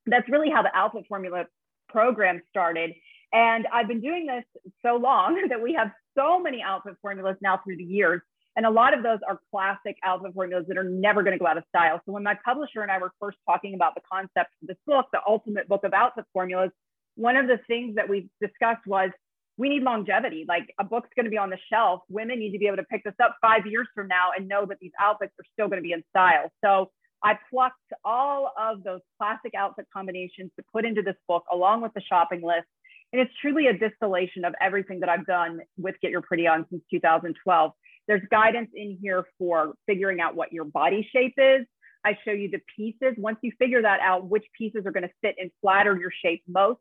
that's 0.07 0.29
really 0.29 0.51
how 0.51 0.63
the 0.63 0.75
Outfit 0.75 1.05
Formula 1.09 1.45
program 1.89 2.41
started. 2.49 2.93
And 3.33 3.67
I've 3.73 3.89
been 3.89 4.01
doing 4.01 4.27
this 4.27 4.45
so 4.85 4.97
long 4.97 5.47
that 5.51 5.61
we 5.61 5.75
have 5.75 5.91
so 6.17 6.41
many 6.41 6.63
outfit 6.63 6.95
formulas 7.03 7.37
now 7.43 7.61
through 7.65 7.77
the 7.77 7.85
years 7.85 8.23
and 8.59 8.67
a 8.67 8.71
lot 8.71 8.93
of 8.93 9.05
those 9.05 9.21
are 9.29 9.39
classic 9.53 9.97
outfit 10.03 10.35
formulas 10.35 10.65
that 10.67 10.77
are 10.77 10.83
never 10.83 11.23
going 11.23 11.33
to 11.33 11.39
go 11.39 11.47
out 11.47 11.57
of 11.57 11.63
style. 11.69 12.01
So 12.05 12.11
when 12.11 12.25
my 12.25 12.37
publisher 12.45 12.83
and 12.83 12.91
I 12.91 12.99
were 12.99 13.13
first 13.21 13.39
talking 13.47 13.75
about 13.75 13.95
the 13.95 14.01
concept 14.13 14.51
of 14.61 14.67
this 14.67 14.77
book, 14.85 15.07
the 15.13 15.21
ultimate 15.29 15.69
book 15.69 15.85
of 15.85 15.93
outfit 15.93 16.25
formulas, 16.33 16.73
one 17.15 17.37
of 17.37 17.47
the 17.47 17.61
things 17.69 17.95
that 17.95 18.09
we 18.09 18.29
discussed 18.41 18.85
was 18.85 19.11
we 19.59 19.69
need 19.69 19.85
longevity. 19.85 20.45
Like 20.49 20.75
a 20.81 20.83
book's 20.83 21.09
going 21.15 21.27
to 21.27 21.31
be 21.31 21.39
on 21.39 21.51
the 21.51 21.59
shelf. 21.71 22.01
Women 22.09 22.41
need 22.41 22.51
to 22.51 22.59
be 22.59 22.67
able 22.67 22.79
to 22.79 22.83
pick 22.83 23.05
this 23.05 23.15
up 23.23 23.37
five 23.41 23.65
years 23.65 23.87
from 23.95 24.09
now 24.09 24.31
and 24.37 24.49
know 24.49 24.67
that 24.67 24.79
these 24.81 24.93
outfits 24.99 25.35
are 25.39 25.45
still 25.53 25.69
going 25.69 25.81
to 25.81 25.87
be 25.87 25.93
in 25.93 26.03
style. 26.11 26.51
So 26.65 26.91
I 27.23 27.39
plucked 27.51 27.93
all 28.05 28.53
of 28.59 28.83
those 28.83 29.03
classic 29.19 29.53
outfit 29.57 29.87
combinations 29.95 30.51
to 30.57 30.65
put 30.73 30.85
into 30.85 31.03
this 31.03 31.17
book 31.29 31.45
along 31.53 31.83
with 31.83 31.95
the 31.95 32.01
shopping 32.01 32.43
list. 32.43 32.67
And 33.13 33.23
it's 33.23 33.31
truly 33.41 33.69
a 33.69 33.73
distillation 33.73 34.45
of 34.45 34.55
everything 34.61 34.99
that 34.99 35.09
I've 35.09 35.27
done 35.27 35.61
with 35.77 35.95
Get 36.03 36.11
Your 36.11 36.23
Pretty 36.23 36.49
On 36.49 36.67
since 36.71 36.83
2012. 36.91 37.73
There's 38.09 38.23
guidance 38.31 38.71
in 38.75 38.99
here 39.01 39.25
for 39.39 39.75
figuring 39.87 40.21
out 40.21 40.35
what 40.35 40.53
your 40.53 40.65
body 40.65 41.09
shape 41.13 41.35
is. 41.37 41.67
I 42.05 42.17
show 42.25 42.33
you 42.33 42.51
the 42.51 42.61
pieces. 42.75 43.15
Once 43.19 43.39
you 43.43 43.53
figure 43.59 43.83
that 43.83 44.01
out, 44.01 44.29
which 44.29 44.47
pieces 44.57 44.87
are 44.87 44.91
going 44.91 45.03
to 45.03 45.13
fit 45.21 45.37
and 45.39 45.51
flatter 45.61 45.97
your 45.97 46.11
shape 46.23 46.43
most. 46.49 46.81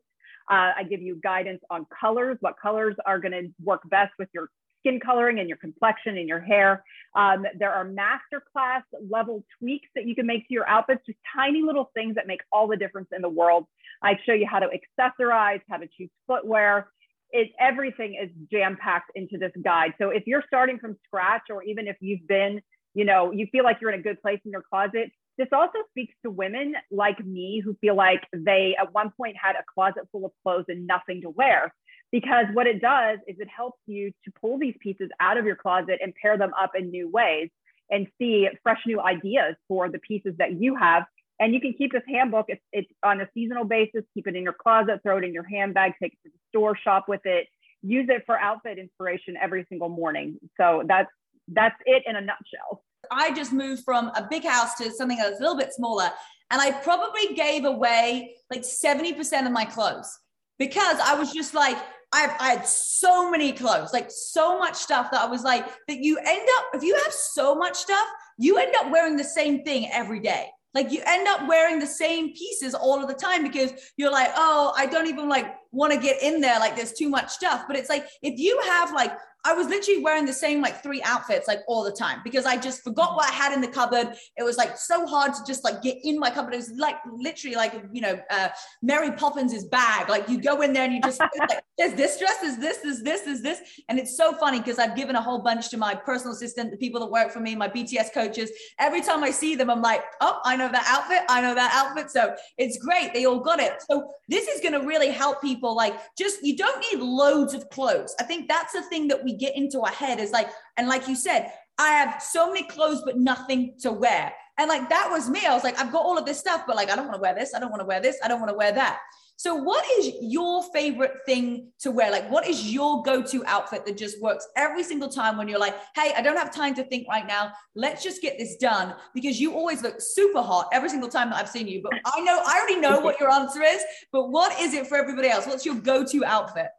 Uh, 0.50 0.72
I 0.78 0.84
give 0.88 1.02
you 1.02 1.20
guidance 1.22 1.60
on 1.70 1.86
colors, 2.00 2.38
what 2.40 2.54
colors 2.60 2.96
are 3.04 3.18
going 3.18 3.32
to 3.32 3.52
work 3.62 3.82
best 3.90 4.12
with 4.18 4.30
your 4.32 4.48
skin 4.80 4.98
coloring 5.00 5.38
and 5.38 5.48
your 5.48 5.58
complexion 5.58 6.16
and 6.16 6.26
your 6.26 6.40
hair. 6.40 6.82
Um, 7.14 7.44
there 7.58 7.72
are 7.72 7.84
masterclass 7.84 8.82
level 9.10 9.44
tweaks 9.58 9.88
that 9.94 10.06
you 10.06 10.14
can 10.14 10.26
make 10.26 10.48
to 10.48 10.54
your 10.54 10.66
outfits, 10.68 11.02
just 11.04 11.18
tiny 11.36 11.62
little 11.62 11.90
things 11.94 12.14
that 12.14 12.26
make 12.26 12.40
all 12.50 12.66
the 12.66 12.76
difference 12.76 13.08
in 13.14 13.20
the 13.20 13.28
world. 13.28 13.66
I 14.02 14.18
show 14.24 14.32
you 14.32 14.46
how 14.46 14.60
to 14.60 14.68
accessorize, 14.68 15.60
how 15.68 15.76
to 15.78 15.88
choose 15.98 16.10
footwear, 16.26 16.88
it 17.30 17.50
everything 17.60 18.18
is 18.22 18.30
jam 18.50 18.76
packed 18.80 19.12
into 19.14 19.38
this 19.38 19.52
guide. 19.62 19.94
So 20.00 20.10
if 20.10 20.24
you're 20.26 20.44
starting 20.46 20.78
from 20.78 20.96
scratch, 21.06 21.42
or 21.50 21.62
even 21.62 21.86
if 21.86 21.96
you've 22.00 22.26
been, 22.26 22.60
you 22.94 23.04
know, 23.04 23.32
you 23.32 23.46
feel 23.52 23.64
like 23.64 23.78
you're 23.80 23.92
in 23.92 24.00
a 24.00 24.02
good 24.02 24.20
place 24.22 24.40
in 24.44 24.50
your 24.50 24.62
closet, 24.62 25.10
this 25.36 25.48
also 25.52 25.78
speaks 25.90 26.14
to 26.24 26.30
women 26.30 26.74
like 26.90 27.24
me 27.24 27.62
who 27.64 27.76
feel 27.80 27.94
like 27.94 28.24
they 28.32 28.74
at 28.78 28.92
one 28.92 29.12
point 29.16 29.36
had 29.40 29.54
a 29.54 29.64
closet 29.72 30.02
full 30.10 30.24
of 30.24 30.32
clothes 30.42 30.64
and 30.68 30.86
nothing 30.86 31.22
to 31.22 31.30
wear. 31.30 31.72
Because 32.10 32.46
what 32.54 32.66
it 32.66 32.80
does 32.80 33.18
is 33.28 33.36
it 33.38 33.48
helps 33.54 33.78
you 33.86 34.10
to 34.24 34.32
pull 34.40 34.58
these 34.58 34.74
pieces 34.80 35.10
out 35.20 35.36
of 35.36 35.44
your 35.44 35.56
closet 35.56 36.00
and 36.02 36.14
pair 36.20 36.38
them 36.38 36.52
up 36.60 36.72
in 36.74 36.90
new 36.90 37.08
ways 37.08 37.50
and 37.90 38.06
see 38.18 38.48
fresh 38.62 38.80
new 38.86 39.00
ideas 39.00 39.54
for 39.68 39.88
the 39.88 39.98
pieces 39.98 40.34
that 40.38 40.60
you 40.60 40.74
have 40.74 41.04
and 41.40 41.54
you 41.54 41.60
can 41.60 41.72
keep 41.72 41.92
this 41.92 42.02
handbook. 42.08 42.46
It's, 42.48 42.62
it's 42.72 42.90
on 43.04 43.20
a 43.20 43.28
seasonal 43.34 43.64
basis. 43.64 44.02
Keep 44.14 44.26
it 44.28 44.36
in 44.36 44.42
your 44.42 44.54
closet, 44.54 45.00
throw 45.02 45.18
it 45.18 45.24
in 45.24 45.32
your 45.32 45.46
handbag, 45.46 45.94
take 46.02 46.12
it 46.12 46.18
to 46.24 46.30
the 46.30 46.38
store, 46.48 46.76
shop 46.76 47.06
with 47.08 47.20
it. 47.24 47.46
Use 47.82 48.06
it 48.08 48.24
for 48.26 48.38
outfit 48.38 48.78
inspiration 48.78 49.36
every 49.40 49.64
single 49.68 49.88
morning. 49.88 50.38
So 50.56 50.82
that's 50.86 51.10
that's 51.46 51.76
it 51.86 52.02
in 52.06 52.16
a 52.16 52.20
nutshell. 52.20 52.82
I 53.10 53.32
just 53.32 53.52
moved 53.52 53.84
from 53.84 54.08
a 54.08 54.26
big 54.28 54.44
house 54.44 54.74
to 54.76 54.90
something 54.90 55.16
that's 55.16 55.38
a 55.38 55.40
little 55.40 55.56
bit 55.56 55.72
smaller, 55.72 56.10
and 56.50 56.60
I 56.60 56.72
probably 56.72 57.34
gave 57.34 57.64
away 57.64 58.34
like 58.50 58.62
70% 58.62 59.46
of 59.46 59.52
my 59.52 59.64
clothes 59.64 60.18
because 60.58 60.98
I 61.00 61.14
was 61.14 61.32
just 61.32 61.54
like, 61.54 61.76
I, 62.12 62.34
I 62.40 62.48
had 62.54 62.66
so 62.66 63.30
many 63.30 63.52
clothes, 63.52 63.92
like 63.92 64.10
so 64.10 64.58
much 64.58 64.74
stuff 64.74 65.10
that 65.12 65.20
I 65.20 65.26
was 65.26 65.42
like, 65.42 65.66
that 65.86 65.98
you 65.98 66.18
end 66.18 66.48
up, 66.56 66.64
if 66.74 66.82
you 66.82 66.94
have 66.94 67.12
so 67.12 67.54
much 67.54 67.76
stuff, 67.76 68.06
you 68.38 68.56
end 68.58 68.74
up 68.76 68.90
wearing 68.90 69.16
the 69.16 69.24
same 69.24 69.62
thing 69.62 69.88
every 69.92 70.20
day. 70.20 70.48
Like 70.74 70.92
you 70.92 71.02
end 71.06 71.26
up 71.28 71.48
wearing 71.48 71.78
the 71.78 71.86
same 71.86 72.34
pieces 72.34 72.74
all 72.74 73.00
of 73.00 73.08
the 73.08 73.14
time 73.14 73.42
because 73.42 73.72
you're 73.96 74.12
like, 74.12 74.30
oh, 74.36 74.72
I 74.76 74.86
don't 74.86 75.06
even 75.06 75.28
like 75.28 75.54
want 75.72 75.92
to 75.92 75.98
get 75.98 76.22
in 76.22 76.40
there. 76.40 76.58
Like 76.58 76.76
there's 76.76 76.92
too 76.92 77.08
much 77.08 77.30
stuff. 77.30 77.64
But 77.66 77.76
it's 77.76 77.88
like 77.88 78.06
if 78.22 78.38
you 78.38 78.60
have 78.64 78.92
like 78.92 79.12
I 79.44 79.54
was 79.54 79.68
literally 79.68 80.02
wearing 80.02 80.26
the 80.26 80.32
same 80.32 80.60
like 80.60 80.82
three 80.82 81.00
outfits 81.04 81.46
like 81.46 81.60
all 81.68 81.84
the 81.84 81.92
time 81.92 82.20
because 82.24 82.44
I 82.44 82.56
just 82.56 82.82
forgot 82.82 83.14
what 83.14 83.30
I 83.30 83.32
had 83.32 83.52
in 83.52 83.60
the 83.60 83.68
cupboard. 83.68 84.14
It 84.36 84.42
was 84.42 84.56
like 84.56 84.76
so 84.76 85.06
hard 85.06 85.32
to 85.34 85.40
just 85.46 85.64
like 85.64 85.80
get 85.80 85.96
in 86.02 86.18
my 86.18 86.30
cupboard. 86.30 86.54
It 86.54 86.58
was 86.58 86.72
like 86.72 86.96
literally 87.10 87.56
like 87.56 87.72
you 87.92 88.00
know 88.00 88.20
uh, 88.30 88.48
Mary 88.82 89.12
Poppins's 89.12 89.64
bag. 89.64 90.08
Like 90.08 90.28
you 90.28 90.40
go 90.40 90.60
in 90.62 90.72
there 90.72 90.84
and 90.84 90.92
you 90.92 91.00
just 91.00 91.20
like 91.20 91.30
there's 91.78 91.94
this 91.94 92.18
dress, 92.18 92.42
is 92.42 92.58
this, 92.58 92.84
is 92.84 93.02
this, 93.02 93.26
is 93.26 93.40
this, 93.40 93.60
and 93.88 93.98
it's 93.98 94.16
so 94.16 94.32
funny 94.32 94.58
because 94.58 94.80
I've 94.80 94.96
given 94.96 95.14
a 95.14 95.22
whole 95.22 95.38
bunch 95.38 95.70
to 95.70 95.76
my 95.76 95.94
personal 95.94 96.34
assistant, 96.34 96.72
the 96.72 96.76
people 96.76 97.00
that 97.00 97.10
work 97.10 97.30
for 97.30 97.38
me, 97.38 97.54
my 97.54 97.68
BTS 97.68 98.12
coaches. 98.12 98.50
Every 98.80 99.00
time 99.00 99.22
I 99.22 99.30
see 99.30 99.54
them, 99.54 99.70
I'm 99.70 99.80
like, 99.80 100.02
oh, 100.20 100.40
I 100.44 100.56
know 100.56 100.68
that 100.70 100.84
outfit. 100.88 101.22
I 101.28 101.40
know 101.40 101.54
that 101.54 101.72
outfit. 101.72 102.10
So 102.10 102.34
it's 102.58 102.78
great. 102.78 103.14
They 103.14 103.26
all 103.26 103.38
got 103.38 103.60
it. 103.60 103.74
So 103.88 104.10
this 104.28 104.48
is 104.48 104.60
going 104.60 104.72
to 104.78 104.86
really 104.86 105.10
help 105.10 105.40
people. 105.40 105.57
Like 105.62 105.98
just 106.16 106.42
you 106.42 106.56
don't 106.56 106.84
need 106.92 107.00
loads 107.00 107.54
of 107.54 107.68
clothes. 107.70 108.14
I 108.20 108.24
think 108.24 108.48
that's 108.48 108.72
the 108.72 108.82
thing 108.82 109.08
that 109.08 109.22
we 109.22 109.34
get 109.34 109.56
into 109.56 109.80
our 109.80 109.92
head 109.92 110.20
is 110.20 110.30
like, 110.30 110.48
and 110.76 110.88
like 110.88 111.08
you 111.08 111.16
said, 111.16 111.52
I 111.78 111.90
have 111.90 112.22
so 112.22 112.48
many 112.48 112.64
clothes, 112.64 113.02
but 113.04 113.18
nothing 113.18 113.74
to 113.80 113.92
wear. 113.92 114.32
And 114.58 114.68
like 114.68 114.88
that 114.88 115.08
was 115.10 115.30
me. 115.30 115.46
I 115.46 115.54
was 115.54 115.64
like, 115.64 115.78
I've 115.78 115.92
got 115.92 116.04
all 116.04 116.18
of 116.18 116.26
this 116.26 116.38
stuff, 116.38 116.64
but 116.66 116.76
like, 116.76 116.90
I 116.90 116.96
don't 116.96 117.06
want 117.06 117.16
to 117.16 117.22
wear 117.22 117.34
this. 117.34 117.54
I 117.54 117.60
don't 117.60 117.70
want 117.70 117.80
to 117.80 117.86
wear 117.86 118.00
this. 118.00 118.18
I 118.22 118.28
don't 118.28 118.40
want 118.40 118.50
to 118.50 118.56
wear 118.56 118.72
that. 118.72 118.98
So, 119.38 119.54
what 119.54 119.84
is 120.00 120.14
your 120.20 120.64
favorite 120.72 121.18
thing 121.24 121.68
to 121.78 121.92
wear? 121.92 122.10
Like, 122.10 122.28
what 122.28 122.48
is 122.48 122.72
your 122.72 123.04
go 123.04 123.22
to 123.22 123.44
outfit 123.46 123.86
that 123.86 123.96
just 123.96 124.20
works 124.20 124.48
every 124.56 124.82
single 124.82 125.08
time 125.08 125.36
when 125.36 125.46
you're 125.46 125.60
like, 125.60 125.76
hey, 125.94 126.12
I 126.16 126.22
don't 126.22 126.36
have 126.36 126.52
time 126.52 126.74
to 126.74 126.82
think 126.82 127.06
right 127.06 127.24
now. 127.24 127.52
Let's 127.76 128.02
just 128.02 128.20
get 128.20 128.36
this 128.36 128.56
done 128.56 128.96
because 129.14 129.40
you 129.40 129.54
always 129.54 129.80
look 129.80 130.00
super 130.00 130.42
hot 130.42 130.68
every 130.72 130.88
single 130.88 131.08
time 131.08 131.30
that 131.30 131.36
I've 131.36 131.48
seen 131.48 131.68
you. 131.68 131.80
But 131.84 132.00
I 132.04 132.20
know, 132.22 132.42
I 132.44 132.58
already 132.58 132.80
know 132.80 132.98
what 132.98 133.20
your 133.20 133.30
answer 133.30 133.62
is, 133.62 133.80
but 134.10 134.30
what 134.30 134.58
is 134.60 134.74
it 134.74 134.88
for 134.88 134.98
everybody 134.98 135.28
else? 135.28 135.46
What's 135.46 135.64
your 135.64 135.76
go 135.76 136.04
to 136.04 136.24
outfit? 136.24 136.70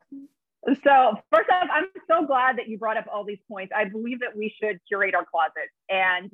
So, 0.84 1.16
first 1.32 1.50
off, 1.50 1.70
I'm 1.74 1.86
so 2.12 2.28
glad 2.28 2.58
that 2.58 2.68
you 2.68 2.78
brought 2.78 2.98
up 2.98 3.06
all 3.10 3.24
these 3.24 3.40
points. 3.48 3.72
I 3.74 3.86
believe 3.86 4.20
that 4.20 4.36
we 4.36 4.54
should 4.62 4.82
curate 4.86 5.16
our 5.16 5.24
closet. 5.24 5.70
And 5.88 6.30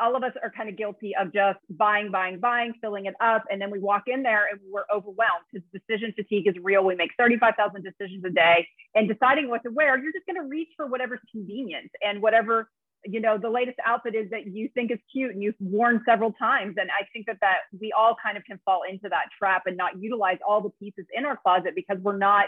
all 0.00 0.16
of 0.16 0.22
us 0.22 0.32
are 0.42 0.50
kind 0.50 0.68
of 0.68 0.76
guilty 0.76 1.12
of 1.20 1.32
just 1.32 1.58
buying, 1.70 2.10
buying, 2.10 2.38
buying, 2.38 2.72
filling 2.80 3.06
it 3.06 3.14
up. 3.20 3.44
And 3.50 3.60
then 3.60 3.70
we 3.70 3.78
walk 3.78 4.04
in 4.06 4.22
there 4.22 4.46
and 4.50 4.60
we're 4.70 4.84
overwhelmed 4.94 5.44
because 5.52 5.66
decision 5.72 6.12
fatigue 6.14 6.46
is 6.46 6.54
real. 6.62 6.84
We 6.84 6.94
make 6.94 7.10
35,000 7.18 7.82
decisions 7.82 8.24
a 8.24 8.30
day 8.30 8.66
and 8.94 9.08
deciding 9.08 9.48
what 9.48 9.62
to 9.64 9.70
wear, 9.70 9.98
you're 9.98 10.12
just 10.12 10.26
going 10.26 10.40
to 10.40 10.48
reach 10.48 10.68
for 10.76 10.86
whatever's 10.86 11.20
convenient 11.30 11.90
and 12.02 12.22
whatever, 12.22 12.70
you 13.04 13.20
know, 13.20 13.38
the 13.38 13.50
latest 13.50 13.78
outfit 13.84 14.14
is 14.14 14.30
that 14.30 14.46
you 14.46 14.68
think 14.74 14.90
is 14.90 14.98
cute 15.12 15.32
and 15.32 15.42
you've 15.42 15.54
worn 15.60 16.02
several 16.06 16.32
times. 16.32 16.76
And 16.78 16.90
I 16.90 17.06
think 17.12 17.26
that, 17.26 17.38
that 17.40 17.58
we 17.78 17.92
all 17.92 18.16
kind 18.22 18.36
of 18.36 18.44
can 18.44 18.60
fall 18.64 18.82
into 18.88 19.08
that 19.08 19.26
trap 19.38 19.62
and 19.66 19.76
not 19.76 20.00
utilize 20.00 20.38
all 20.46 20.60
the 20.60 20.70
pieces 20.70 21.06
in 21.12 21.24
our 21.24 21.36
closet 21.36 21.74
because 21.74 21.98
we're 22.00 22.18
not, 22.18 22.46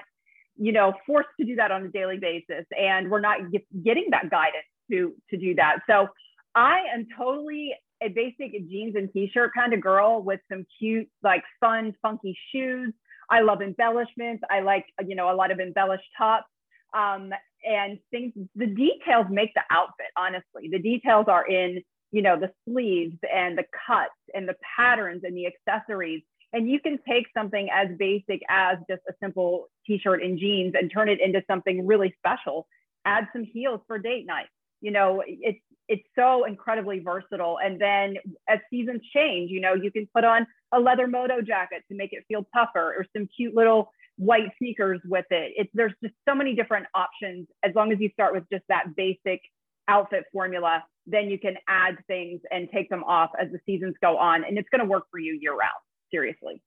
you 0.57 0.73
know, 0.73 0.93
forced 1.07 1.29
to 1.39 1.47
do 1.47 1.57
that 1.57 1.71
on 1.71 1.85
a 1.85 1.89
daily 1.89 2.19
basis. 2.19 2.67
And 2.79 3.11
we're 3.11 3.21
not 3.21 3.39
getting 3.85 4.09
that 4.11 4.31
guidance 4.31 4.67
to, 4.91 5.15
to 5.31 5.37
do 5.37 5.55
that. 5.55 5.79
So 5.87 6.09
I 6.55 6.81
am 6.95 7.07
totally 7.17 7.75
a 8.03 8.09
basic 8.09 8.53
jeans 8.69 8.97
and 8.97 9.13
t-shirt 9.13 9.53
kind 9.55 9.75
of 9.75 9.81
girl 9.81 10.23
with 10.23 10.41
some 10.51 10.67
cute, 10.79 11.09
like 11.23 11.43
fun, 11.61 11.95
funky 12.03 12.37
shoes. 12.53 12.93
I 13.31 13.41
love 13.41 13.63
embellishments. 13.63 14.43
I 14.51 14.61
like, 14.61 14.87
you 15.07 15.15
know, 15.15 15.33
a 15.33 15.37
lot 15.37 15.51
of 15.51 15.61
embellished 15.61 16.09
tops. 16.17 16.47
Um, 16.95 17.31
and 17.65 17.99
things, 18.11 18.33
the 18.57 18.67
details 18.67 19.27
make 19.31 19.53
the 19.55 19.63
outfit, 19.71 20.07
honestly. 20.17 20.69
The 20.71 20.79
details 20.79 21.27
are 21.29 21.47
in, 21.47 21.83
you 22.11 22.23
know, 22.23 22.39
the 22.41 22.51
sleeves 22.67 23.17
and 23.33 23.57
the 23.57 23.65
cuts 23.87 24.11
and 24.35 24.49
the 24.49 24.57
patterns 24.77 25.23
and 25.25 25.37
the 25.37 25.47
accessories. 25.47 26.23
And 26.53 26.69
you 26.69 26.81
can 26.81 26.99
take 27.07 27.27
something 27.37 27.69
as 27.73 27.89
basic 27.97 28.41
as 28.49 28.79
just 28.89 29.03
a 29.09 29.13
simple 29.23 29.69
t-shirt 29.87 30.23
and 30.23 30.39
jeans 30.39 30.75
and 30.77 30.91
turn 30.93 31.09
it 31.09 31.21
into 31.21 31.43
something 31.47 31.87
really 31.87 32.13
special. 32.19 32.67
Add 33.05 33.29
some 33.33 33.45
heels 33.45 33.81
for 33.87 33.99
date 33.99 34.27
night. 34.27 34.47
You 34.81 34.91
know, 34.91 35.23
it's 35.27 35.61
it's 35.91 36.07
so 36.17 36.45
incredibly 36.45 37.01
versatile. 37.01 37.59
And 37.63 37.81
then 37.81 38.15
as 38.49 38.61
seasons 38.71 39.03
change, 39.13 39.51
you 39.51 39.61
know, 39.61 39.75
you 39.75 39.91
can 39.91 40.09
put 40.15 40.25
on 40.25 40.47
a 40.73 40.79
leather 40.79 41.09
moto 41.09 41.43
jacket 41.43 41.83
to 41.91 41.97
make 41.97 42.13
it 42.13 42.25
feel 42.29 42.47
tougher 42.55 42.95
or 42.97 43.05
some 43.15 43.29
cute 43.37 43.57
little 43.57 43.91
white 44.17 44.51
sneakers 44.59 45.01
with 45.05 45.27
it. 45.31 45.53
It's 45.57 45.71
there's 45.75 45.93
just 46.01 46.15
so 46.29 46.35
many 46.35 46.55
different 46.55 46.87
options. 46.95 47.49
As 47.65 47.75
long 47.75 47.93
as 47.93 47.99
you 47.99 48.09
start 48.13 48.33
with 48.33 48.45
just 48.53 48.63
that 48.69 48.95
basic 48.97 49.41
outfit 49.89 50.27
formula, 50.33 50.85
then 51.07 51.29
you 51.29 51.41
can 51.41 51.57
add 51.69 51.97
things 52.07 52.41
and 52.53 52.69
take 52.73 52.89
them 52.89 53.03
off 53.03 53.31
as 53.41 53.51
the 53.51 53.59
seasons 53.67 53.97
go 54.01 54.17
on. 54.17 54.45
And 54.45 54.59
it's 54.59 54.69
going 54.69 54.83
to 54.83 54.89
work 54.89 55.05
for 55.11 55.19
you 55.19 55.37
year 55.43 55.57
round. 55.57 55.83
Seriously. 56.13 56.63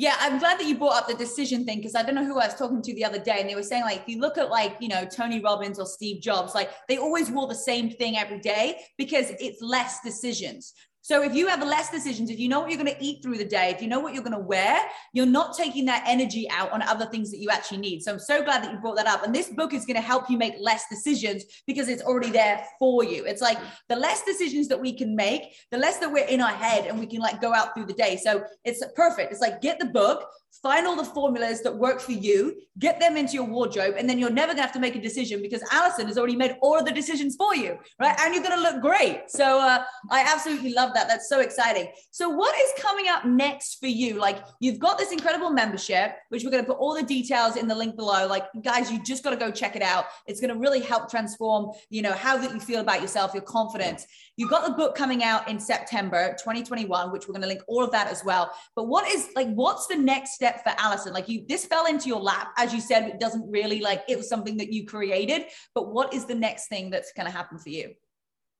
Yeah, 0.00 0.14
I'm 0.20 0.38
glad 0.38 0.60
that 0.60 0.66
you 0.68 0.78
brought 0.78 0.94
up 0.94 1.08
the 1.08 1.14
decision 1.14 1.64
thing 1.64 1.78
because 1.78 1.96
I 1.96 2.04
don't 2.04 2.14
know 2.14 2.24
who 2.24 2.38
I 2.38 2.46
was 2.46 2.54
talking 2.54 2.80
to 2.82 2.94
the 2.94 3.04
other 3.04 3.18
day, 3.18 3.38
and 3.40 3.50
they 3.50 3.56
were 3.56 3.64
saying 3.64 3.82
like, 3.82 4.02
if 4.02 4.08
you 4.08 4.20
look 4.20 4.38
at 4.38 4.48
like 4.48 4.76
you 4.78 4.86
know 4.86 5.04
Tony 5.04 5.40
Robbins 5.40 5.80
or 5.80 5.86
Steve 5.86 6.22
Jobs, 6.22 6.54
like 6.54 6.70
they 6.88 6.98
always 6.98 7.32
wore 7.32 7.48
the 7.48 7.56
same 7.56 7.90
thing 7.90 8.16
every 8.16 8.38
day 8.38 8.78
because 8.96 9.32
it's 9.40 9.60
less 9.60 9.98
decisions. 10.02 10.72
So 11.08 11.22
if 11.22 11.34
you 11.34 11.48
have 11.48 11.66
less 11.66 11.88
decisions, 11.88 12.28
if 12.28 12.38
you 12.38 12.50
know 12.50 12.60
what 12.60 12.70
you're 12.70 12.84
going 12.84 12.94
to 12.94 13.02
eat 13.02 13.22
through 13.22 13.38
the 13.38 13.44
day, 13.46 13.70
if 13.70 13.80
you 13.80 13.88
know 13.88 13.98
what 13.98 14.12
you're 14.12 14.22
going 14.22 14.36
to 14.36 14.46
wear, 14.46 14.78
you're 15.14 15.24
not 15.24 15.56
taking 15.56 15.86
that 15.86 16.04
energy 16.06 16.46
out 16.50 16.70
on 16.70 16.82
other 16.82 17.06
things 17.06 17.30
that 17.30 17.38
you 17.38 17.48
actually 17.48 17.78
need. 17.78 18.02
So 18.02 18.12
I'm 18.12 18.18
so 18.18 18.44
glad 18.44 18.62
that 18.62 18.72
you 18.72 18.78
brought 18.78 18.96
that 18.96 19.06
up. 19.06 19.24
And 19.24 19.34
this 19.34 19.48
book 19.48 19.72
is 19.72 19.86
going 19.86 19.96
to 19.96 20.02
help 20.02 20.28
you 20.28 20.36
make 20.36 20.56
less 20.60 20.84
decisions 20.90 21.44
because 21.66 21.88
it's 21.88 22.02
already 22.02 22.30
there 22.30 22.62
for 22.78 23.04
you. 23.04 23.24
It's 23.24 23.40
like 23.40 23.56
the 23.88 23.96
less 23.96 24.22
decisions 24.22 24.68
that 24.68 24.78
we 24.78 24.92
can 24.92 25.16
make, 25.16 25.54
the 25.70 25.78
less 25.78 25.96
that 25.96 26.12
we're 26.12 26.26
in 26.26 26.42
our 26.42 26.52
head 26.52 26.84
and 26.84 26.98
we 26.98 27.06
can 27.06 27.20
like 27.20 27.40
go 27.40 27.54
out 27.54 27.72
through 27.72 27.86
the 27.86 27.94
day. 27.94 28.20
So 28.22 28.44
it's 28.66 28.84
perfect. 28.94 29.32
It's 29.32 29.40
like 29.40 29.62
get 29.62 29.78
the 29.78 29.86
book, 29.86 30.28
find 30.62 30.86
all 30.86 30.96
the 30.96 31.04
formulas 31.04 31.62
that 31.62 31.76
work 31.76 32.00
for 32.00 32.12
you, 32.12 32.54
get 32.78 32.98
them 32.98 33.16
into 33.16 33.34
your 33.34 33.44
wardrobe, 33.44 33.94
and 33.96 34.08
then 34.08 34.18
you're 34.18 34.30
never 34.30 34.52
gonna 34.52 34.62
have 34.62 34.72
to 34.72 34.80
make 34.80 34.96
a 34.96 35.00
decision 35.00 35.40
because 35.42 35.62
Alison 35.70 36.06
has 36.06 36.18
already 36.18 36.36
made 36.36 36.56
all 36.62 36.78
of 36.78 36.84
the 36.84 36.92
decisions 36.92 37.36
for 37.36 37.54
you, 37.54 37.78
right? 38.00 38.18
And 38.20 38.34
you're 38.34 38.42
gonna 38.42 38.60
look 38.60 38.80
great. 38.80 39.24
So 39.28 39.60
uh, 39.60 39.84
I 40.10 40.20
absolutely 40.22 40.72
love 40.72 40.92
that. 40.94 41.08
That's 41.08 41.28
so 41.28 41.40
exciting. 41.40 41.88
So 42.10 42.28
what 42.28 42.54
is 42.56 42.82
coming 42.82 43.06
up 43.08 43.24
next 43.24 43.78
for 43.78 43.86
you? 43.86 44.14
Like 44.14 44.44
you've 44.60 44.78
got 44.78 44.98
this 44.98 45.12
incredible 45.12 45.50
membership, 45.50 46.12
which 46.30 46.44
we're 46.44 46.50
gonna 46.50 46.64
put 46.64 46.78
all 46.78 46.94
the 46.94 47.02
details 47.02 47.56
in 47.56 47.68
the 47.68 47.74
link 47.74 47.96
below. 47.96 48.26
Like 48.26 48.44
guys, 48.62 48.90
you 48.90 49.02
just 49.02 49.22
gotta 49.22 49.36
go 49.36 49.50
check 49.50 49.76
it 49.76 49.82
out. 49.82 50.06
It's 50.26 50.40
gonna 50.40 50.58
really 50.58 50.80
help 50.80 51.10
transform, 51.10 51.72
you 51.90 52.02
know, 52.02 52.12
how 52.12 52.36
that 52.38 52.52
you 52.52 52.60
feel 52.60 52.80
about 52.80 53.00
yourself, 53.00 53.32
your 53.34 53.42
confidence. 53.42 54.06
You've 54.38 54.50
got 54.50 54.66
the 54.66 54.74
book 54.74 54.96
coming 54.96 55.22
out 55.22 55.48
in 55.48 55.60
September 55.60 56.30
2021, 56.38 57.12
which 57.12 57.28
we're 57.28 57.34
gonna 57.34 57.46
link 57.46 57.62
all 57.68 57.84
of 57.84 57.92
that 57.92 58.08
as 58.08 58.24
well. 58.24 58.50
But 58.74 58.88
what 58.88 59.06
is 59.08 59.28
like, 59.36 59.48
what's 59.54 59.86
the 59.86 59.96
next 59.96 60.32
step? 60.32 60.48
step 60.48 60.62
for 60.64 60.82
Alison? 60.82 61.12
Like 61.12 61.28
you, 61.28 61.44
this 61.48 61.64
fell 61.64 61.86
into 61.86 62.08
your 62.08 62.20
lap, 62.20 62.48
as 62.56 62.72
you 62.72 62.80
said, 62.80 63.04
it 63.04 63.20
doesn't 63.20 63.48
really 63.50 63.80
like 63.80 64.02
it 64.08 64.16
was 64.16 64.28
something 64.28 64.56
that 64.58 64.72
you 64.72 64.86
created. 64.86 65.46
But 65.74 65.92
what 65.92 66.14
is 66.14 66.24
the 66.24 66.34
next 66.34 66.68
thing 66.68 66.90
that's 66.90 67.12
going 67.12 67.26
to 67.26 67.32
happen 67.32 67.58
for 67.58 67.68
you? 67.70 67.94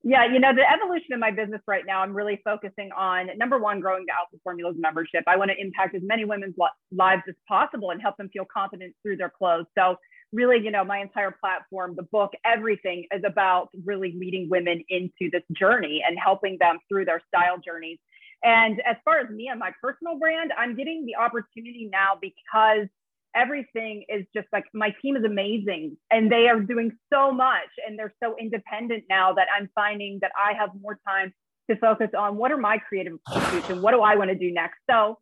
Yeah, 0.05 0.27
you 0.33 0.39
know, 0.39 0.55
the 0.55 0.63
evolution 0.63 1.13
of 1.13 1.19
my 1.19 1.33
business 1.33 1.61
right 1.67 1.85
now, 1.85 2.03
I'm 2.03 2.15
really 2.15 2.41
focusing 2.45 2.91
on 2.97 3.31
number 3.37 3.59
one, 3.59 3.81
growing 3.81 4.05
the 4.07 4.13
Outfit 4.13 4.41
Formulas 4.45 4.77
membership. 4.79 5.25
I 5.27 5.37
want 5.37 5.51
to 5.51 5.61
impact 5.61 5.97
as 5.97 6.03
many 6.05 6.25
women's 6.25 6.55
lives 6.93 7.23
as 7.29 7.35
possible 7.49 7.91
and 7.91 8.01
help 8.01 8.17
them 8.17 8.29
feel 8.33 8.45
confident 8.45 8.95
through 9.03 9.17
their 9.17 9.29
clothes. 9.29 9.67
So, 9.77 9.97
really, 10.33 10.63
you 10.63 10.71
know, 10.71 10.85
my 10.85 10.99
entire 10.99 11.35
platform, 11.41 11.95
the 11.97 12.03
book, 12.03 12.33
everything 12.45 13.07
is 13.13 13.23
about 13.27 13.69
really 13.85 14.15
leading 14.19 14.49
women 14.51 14.83
into 14.89 15.31
this 15.33 15.43
journey 15.53 16.03
and 16.07 16.19
helping 16.23 16.59
them 16.59 16.79
through 16.89 17.05
their 17.05 17.23
style 17.29 17.59
journeys. 17.65 17.99
And 18.43 18.81
as 18.87 18.97
far 19.05 19.19
as 19.19 19.31
me 19.31 19.49
and 19.49 19.59
my 19.59 19.73
personal 19.83 20.19
brand, 20.19 20.53
I'm 20.57 20.77
getting 20.77 21.07
the 21.07 21.17
opportunity 21.17 21.89
now 21.91 22.19
because 22.21 22.89
everything 23.35 24.05
is 24.09 24.25
just 24.35 24.47
like 24.53 24.65
my 24.73 24.95
team 25.03 25.17
is 25.17 25.25
amazing 25.25 25.97
and 26.11 26.31
they 26.31 26.49
are 26.49 26.61
doing 26.61 26.93
so 27.13 27.33
much 27.33 27.69
and 27.87 27.99
they're 27.99 28.15
so 28.23 28.37
independent 28.41 29.05
now 29.09 29.33
that 29.35 29.49
I'm 29.57 29.69
finding 29.75 30.19
that 30.23 30.33
I 30.37 30.55
have 30.55 30.71
more 30.81 30.99
time 31.07 31.33
to 31.71 31.77
focus 31.77 32.09
on 32.17 32.37
what 32.37 32.51
are 32.51 32.57
my 32.57 32.79
creative 32.79 33.23
pursuits 33.27 33.69
and 33.69 33.83
what 33.83 33.93
do 33.93 34.01
I 34.01 34.17
want 34.17 34.31
to 34.31 34.37
do 34.37 34.53
next. 34.53 34.79
So 34.91 35.19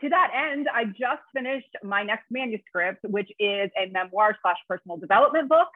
to 0.00 0.08
that 0.08 0.30
end, 0.52 0.68
I 0.72 0.84
just 0.84 1.22
finished 1.34 1.70
my 1.82 2.02
next 2.02 2.26
manuscript, 2.30 3.00
which 3.04 3.30
is 3.38 3.70
a 3.76 3.90
memoir 3.90 4.36
slash 4.42 4.58
personal 4.68 4.96
development 4.96 5.48
book. 5.48 5.68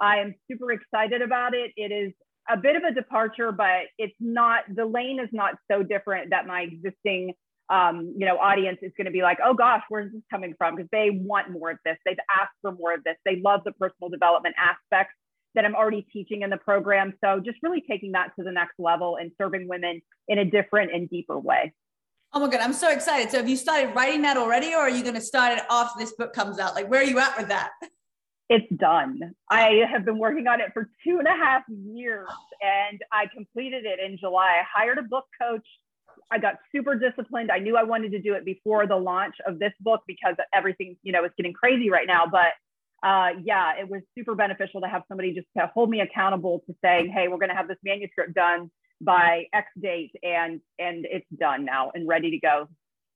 I 0.00 0.18
am 0.18 0.34
super 0.50 0.72
excited 0.72 1.22
about 1.22 1.54
it. 1.54 1.72
It 1.76 1.92
is 1.92 2.12
a 2.48 2.56
bit 2.56 2.76
of 2.76 2.82
a 2.84 2.92
departure, 2.92 3.52
but 3.52 3.86
it's 3.98 4.14
not 4.20 4.62
the 4.74 4.84
lane 4.84 5.18
is 5.20 5.28
not 5.32 5.54
so 5.70 5.82
different 5.82 6.30
that 6.30 6.46
my 6.46 6.62
existing 6.62 7.34
um, 7.68 8.14
you 8.16 8.26
know 8.26 8.38
audience 8.38 8.78
is 8.82 8.92
going 8.96 9.06
to 9.06 9.10
be 9.10 9.22
like, 9.22 9.38
oh 9.44 9.54
gosh, 9.54 9.82
where's 9.88 10.12
this 10.12 10.22
coming 10.30 10.54
from? 10.56 10.76
Because 10.76 10.88
they 10.92 11.10
want 11.10 11.50
more 11.50 11.70
of 11.70 11.78
this. 11.84 11.96
They've 12.04 12.16
asked 12.30 12.54
for 12.62 12.72
more 12.72 12.94
of 12.94 13.02
this. 13.04 13.16
They 13.24 13.40
love 13.40 13.62
the 13.64 13.72
personal 13.72 14.08
development 14.08 14.54
aspects 14.58 15.14
that 15.54 15.64
I'm 15.64 15.74
already 15.74 16.06
teaching 16.12 16.42
in 16.42 16.50
the 16.50 16.58
program. 16.58 17.14
So 17.24 17.40
just 17.40 17.58
really 17.62 17.82
taking 17.88 18.12
that 18.12 18.30
to 18.38 18.44
the 18.44 18.52
next 18.52 18.74
level 18.78 19.16
and 19.16 19.32
serving 19.38 19.66
women 19.66 20.02
in 20.28 20.38
a 20.38 20.44
different 20.44 20.94
and 20.94 21.08
deeper 21.08 21.38
way. 21.38 21.72
Oh 22.36 22.38
my 22.38 22.50
God, 22.50 22.60
I'm 22.60 22.74
so 22.74 22.90
excited. 22.90 23.30
So 23.30 23.38
have 23.38 23.48
you 23.48 23.56
started 23.56 23.94
writing 23.94 24.20
that 24.20 24.36
already 24.36 24.74
or 24.74 24.80
are 24.80 24.90
you 24.90 25.02
going 25.02 25.14
to 25.14 25.22
start 25.22 25.56
it 25.56 25.64
after 25.70 25.98
this 25.98 26.12
book 26.12 26.34
comes 26.34 26.58
out? 26.58 26.74
Like, 26.74 26.86
where 26.90 27.00
are 27.00 27.04
you 27.04 27.18
at 27.18 27.34
with 27.38 27.48
that? 27.48 27.70
it's 28.50 28.70
done. 28.76 29.34
I 29.48 29.84
have 29.90 30.04
been 30.04 30.18
working 30.18 30.46
on 30.46 30.60
it 30.60 30.66
for 30.74 30.90
two 31.02 31.18
and 31.18 31.26
a 31.26 31.30
half 31.30 31.62
years 31.70 32.28
and 32.60 33.00
I 33.10 33.24
completed 33.34 33.86
it 33.86 34.00
in 34.04 34.18
July. 34.18 34.60
I 34.60 34.64
hired 34.70 34.98
a 34.98 35.02
book 35.02 35.24
coach. 35.40 35.66
I 36.30 36.38
got 36.38 36.56
super 36.74 36.94
disciplined. 36.94 37.50
I 37.50 37.58
knew 37.58 37.74
I 37.74 37.84
wanted 37.84 38.12
to 38.12 38.20
do 38.20 38.34
it 38.34 38.44
before 38.44 38.86
the 38.86 38.96
launch 38.96 39.36
of 39.46 39.58
this 39.58 39.72
book 39.80 40.02
because 40.06 40.34
everything, 40.52 40.98
you 41.02 41.12
know, 41.12 41.24
is 41.24 41.30
getting 41.38 41.54
crazy 41.54 41.88
right 41.88 42.06
now. 42.06 42.24
But 42.30 42.52
uh, 43.02 43.30
yeah, 43.44 43.80
it 43.80 43.88
was 43.88 44.02
super 44.14 44.34
beneficial 44.34 44.82
to 44.82 44.88
have 44.88 45.04
somebody 45.08 45.32
just 45.32 45.46
to 45.56 45.70
hold 45.72 45.88
me 45.88 46.02
accountable 46.02 46.62
to 46.66 46.74
saying, 46.84 47.10
hey, 47.16 47.28
we're 47.28 47.38
going 47.38 47.48
to 47.48 47.56
have 47.56 47.66
this 47.66 47.78
manuscript 47.82 48.34
done 48.34 48.70
by 49.00 49.44
X 49.52 49.68
date 49.80 50.12
and 50.22 50.60
and 50.78 51.06
it's 51.10 51.26
done 51.38 51.64
now 51.64 51.90
and 51.94 52.06
ready 52.08 52.30
to 52.30 52.38
go. 52.38 52.68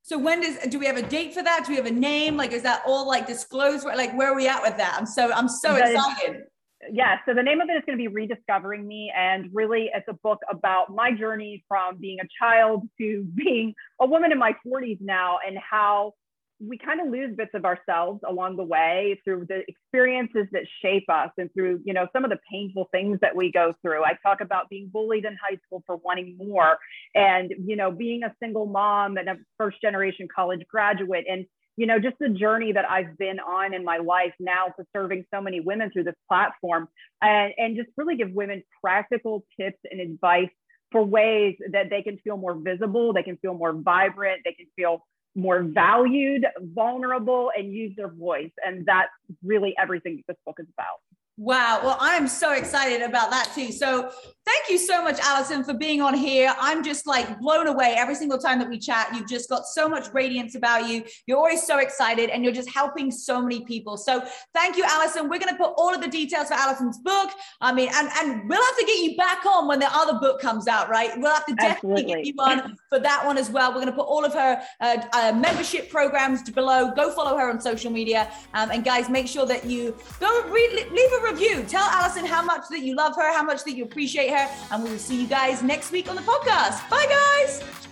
So 0.02 0.18
when 0.18 0.40
does 0.40 0.58
do 0.68 0.78
we 0.78 0.86
have 0.86 0.96
a 0.96 1.02
date 1.02 1.34
for 1.34 1.42
that? 1.42 1.64
Do 1.66 1.72
we 1.72 1.76
have 1.76 1.86
a 1.86 1.90
name? 1.90 2.36
Like 2.36 2.52
is 2.52 2.62
that 2.62 2.82
all 2.86 3.06
like 3.06 3.26
disclosed? 3.26 3.84
Like 3.84 4.16
where 4.16 4.32
are 4.32 4.36
we 4.36 4.48
at 4.48 4.62
with 4.62 4.76
that? 4.76 4.96
I'm 4.98 5.06
so 5.06 5.32
I'm 5.32 5.48
so 5.48 5.76
excited. 5.76 6.44
Yeah, 6.90 7.16
so 7.26 7.34
the 7.34 7.42
name 7.42 7.60
of 7.60 7.68
it 7.68 7.74
is 7.74 7.82
going 7.84 7.98
to 7.98 8.02
be 8.02 8.08
Rediscovering 8.08 8.86
Me. 8.86 9.12
And 9.14 9.50
really, 9.52 9.90
it's 9.94 10.08
a 10.08 10.14
book 10.14 10.38
about 10.50 10.88
my 10.88 11.12
journey 11.12 11.62
from 11.68 11.98
being 11.98 12.18
a 12.20 12.28
child 12.42 12.88
to 12.98 13.28
being 13.34 13.74
a 14.00 14.06
woman 14.06 14.32
in 14.32 14.38
my 14.38 14.56
40s 14.66 14.98
now 15.00 15.38
and 15.46 15.58
how 15.58 16.14
we 16.60 16.76
kind 16.76 17.00
of 17.00 17.08
lose 17.08 17.34
bits 17.36 17.52
of 17.54 17.64
ourselves 17.64 18.20
along 18.28 18.56
the 18.56 18.64
way 18.64 19.20
through 19.24 19.46
the 19.48 19.62
experiences 19.66 20.46
that 20.52 20.64
shape 20.82 21.08
us 21.08 21.30
and 21.38 21.52
through 21.54 21.80
you 21.84 21.94
know 21.94 22.06
some 22.12 22.24
of 22.24 22.30
the 22.30 22.38
painful 22.50 22.88
things 22.92 23.18
that 23.20 23.34
we 23.34 23.50
go 23.50 23.74
through. 23.82 24.04
I 24.04 24.12
talk 24.22 24.40
about 24.40 24.68
being 24.68 24.90
bullied 24.92 25.24
in 25.24 25.36
high 25.42 25.58
school 25.66 25.82
for 25.86 25.96
wanting 25.96 26.36
more 26.38 26.78
and 27.14 27.52
you 27.64 27.76
know 27.76 27.90
being 27.90 28.22
a 28.22 28.34
single 28.42 28.66
mom 28.66 29.16
and 29.16 29.28
a 29.28 29.36
first 29.58 29.80
generation 29.80 30.28
college 30.34 30.60
graduate 30.70 31.24
and 31.28 31.46
you 31.76 31.86
know, 31.86 31.98
just 31.98 32.16
the 32.20 32.28
journey 32.28 32.72
that 32.72 32.84
I've 32.90 33.16
been 33.16 33.40
on 33.40 33.72
in 33.72 33.84
my 33.84 33.96
life 33.96 34.34
now 34.38 34.66
to 34.66 34.84
serving 34.94 35.24
so 35.32 35.40
many 35.40 35.60
women 35.60 35.90
through 35.90 36.04
this 36.04 36.14
platform 36.28 36.88
and, 37.22 37.54
and 37.56 37.74
just 37.74 37.88
really 37.96 38.16
give 38.16 38.32
women 38.32 38.62
practical 38.82 39.46
tips 39.58 39.78
and 39.90 39.98
advice 39.98 40.50
for 40.92 41.02
ways 41.02 41.56
that 41.72 41.88
they 41.88 42.02
can 42.02 42.18
feel 42.18 42.36
more 42.36 42.54
visible, 42.54 43.14
they 43.14 43.22
can 43.22 43.38
feel 43.38 43.54
more 43.54 43.72
vibrant, 43.72 44.42
they 44.44 44.52
can 44.52 44.66
feel 44.76 45.06
more 45.40 45.62
valued, 45.62 46.46
vulnerable, 46.60 47.50
and 47.56 47.72
use 47.72 47.94
their 47.96 48.08
voice. 48.08 48.52
And 48.64 48.86
that's 48.86 49.10
really 49.42 49.74
everything 49.78 50.16
that 50.16 50.26
this 50.26 50.36
book 50.44 50.56
is 50.60 50.66
about. 50.72 50.98
Wow. 51.36 51.80
Well, 51.82 51.96
I'm 52.00 52.28
so 52.28 52.52
excited 52.52 53.00
about 53.00 53.30
that 53.30 53.50
too. 53.54 53.72
So 53.72 54.10
thank 54.50 54.68
you 54.68 54.78
so 54.78 55.02
much, 55.02 55.18
Alison, 55.20 55.62
for 55.62 55.74
being 55.74 56.00
on 56.02 56.14
here. 56.14 56.52
I'm 56.58 56.82
just 56.82 57.06
like 57.06 57.38
blown 57.40 57.66
away 57.66 57.94
every 57.96 58.14
single 58.14 58.38
time 58.38 58.58
that 58.58 58.68
we 58.68 58.78
chat. 58.78 59.10
You've 59.14 59.28
just 59.28 59.48
got 59.48 59.66
so 59.66 59.88
much 59.88 60.12
radiance 60.12 60.54
about 60.54 60.88
you. 60.88 61.04
You're 61.26 61.38
always 61.38 61.62
so 61.62 61.78
excited 61.78 62.30
and 62.30 62.42
you're 62.42 62.52
just 62.52 62.68
helping 62.70 63.10
so 63.10 63.40
many 63.40 63.64
people. 63.64 63.96
So 63.96 64.22
thank 64.54 64.76
you, 64.76 64.84
Alison. 64.86 65.28
We're 65.28 65.38
going 65.38 65.54
to 65.56 65.56
put 65.56 65.74
all 65.76 65.94
of 65.94 66.00
the 66.00 66.08
details 66.08 66.48
for 66.48 66.54
Alison's 66.54 66.98
book. 66.98 67.30
I 67.60 67.72
mean, 67.72 67.90
and, 67.92 68.08
and 68.18 68.48
we'll 68.48 68.64
have 68.64 68.76
to 68.78 68.86
get 68.86 68.98
you 68.98 69.16
back 69.16 69.46
on 69.46 69.68
when 69.68 69.78
the 69.78 69.88
other 69.92 70.18
book 70.18 70.40
comes 70.40 70.66
out, 70.66 70.88
right? 70.88 71.10
We'll 71.16 71.32
have 71.32 71.46
to 71.46 71.54
definitely 71.54 72.02
Absolutely. 72.02 72.24
get 72.24 72.26
you 72.26 72.34
on 72.38 72.76
for 72.88 72.98
that 72.98 73.24
one 73.24 73.38
as 73.38 73.50
well. 73.50 73.70
We're 73.70 73.82
going 73.82 73.86
to 73.86 73.92
put 73.92 74.06
all 74.06 74.24
of 74.24 74.34
her 74.34 74.62
uh, 74.80 74.96
uh, 75.12 75.32
membership 75.32 75.90
programs 75.90 76.48
below. 76.50 76.92
Go 76.94 77.12
follow 77.12 77.36
her 77.36 77.50
on 77.50 77.60
social 77.60 77.90
media. 77.90 78.30
Um, 78.54 78.70
and 78.70 78.84
guys, 78.84 79.08
make 79.08 79.28
sure 79.28 79.46
that 79.46 79.64
you 79.64 79.96
go 80.18 80.42
read, 80.48 80.90
leave 80.90 81.12
a 81.12 81.32
review. 81.32 81.64
Tell 81.68 81.84
Alison 81.84 82.24
how 82.24 82.42
much 82.42 82.64
that 82.70 82.80
you 82.80 82.96
love 82.96 83.14
her, 83.16 83.32
how 83.32 83.42
much 83.42 83.64
that 83.64 83.76
you 83.76 83.84
appreciate 83.84 84.30
her, 84.30 84.39
and 84.70 84.82
we 84.84 84.90
will 84.90 84.98
see 84.98 85.20
you 85.20 85.26
guys 85.26 85.62
next 85.62 85.90
week 85.90 86.08
on 86.08 86.16
the 86.16 86.22
podcast. 86.22 86.88
Bye, 86.88 87.06
guys. 87.08 87.89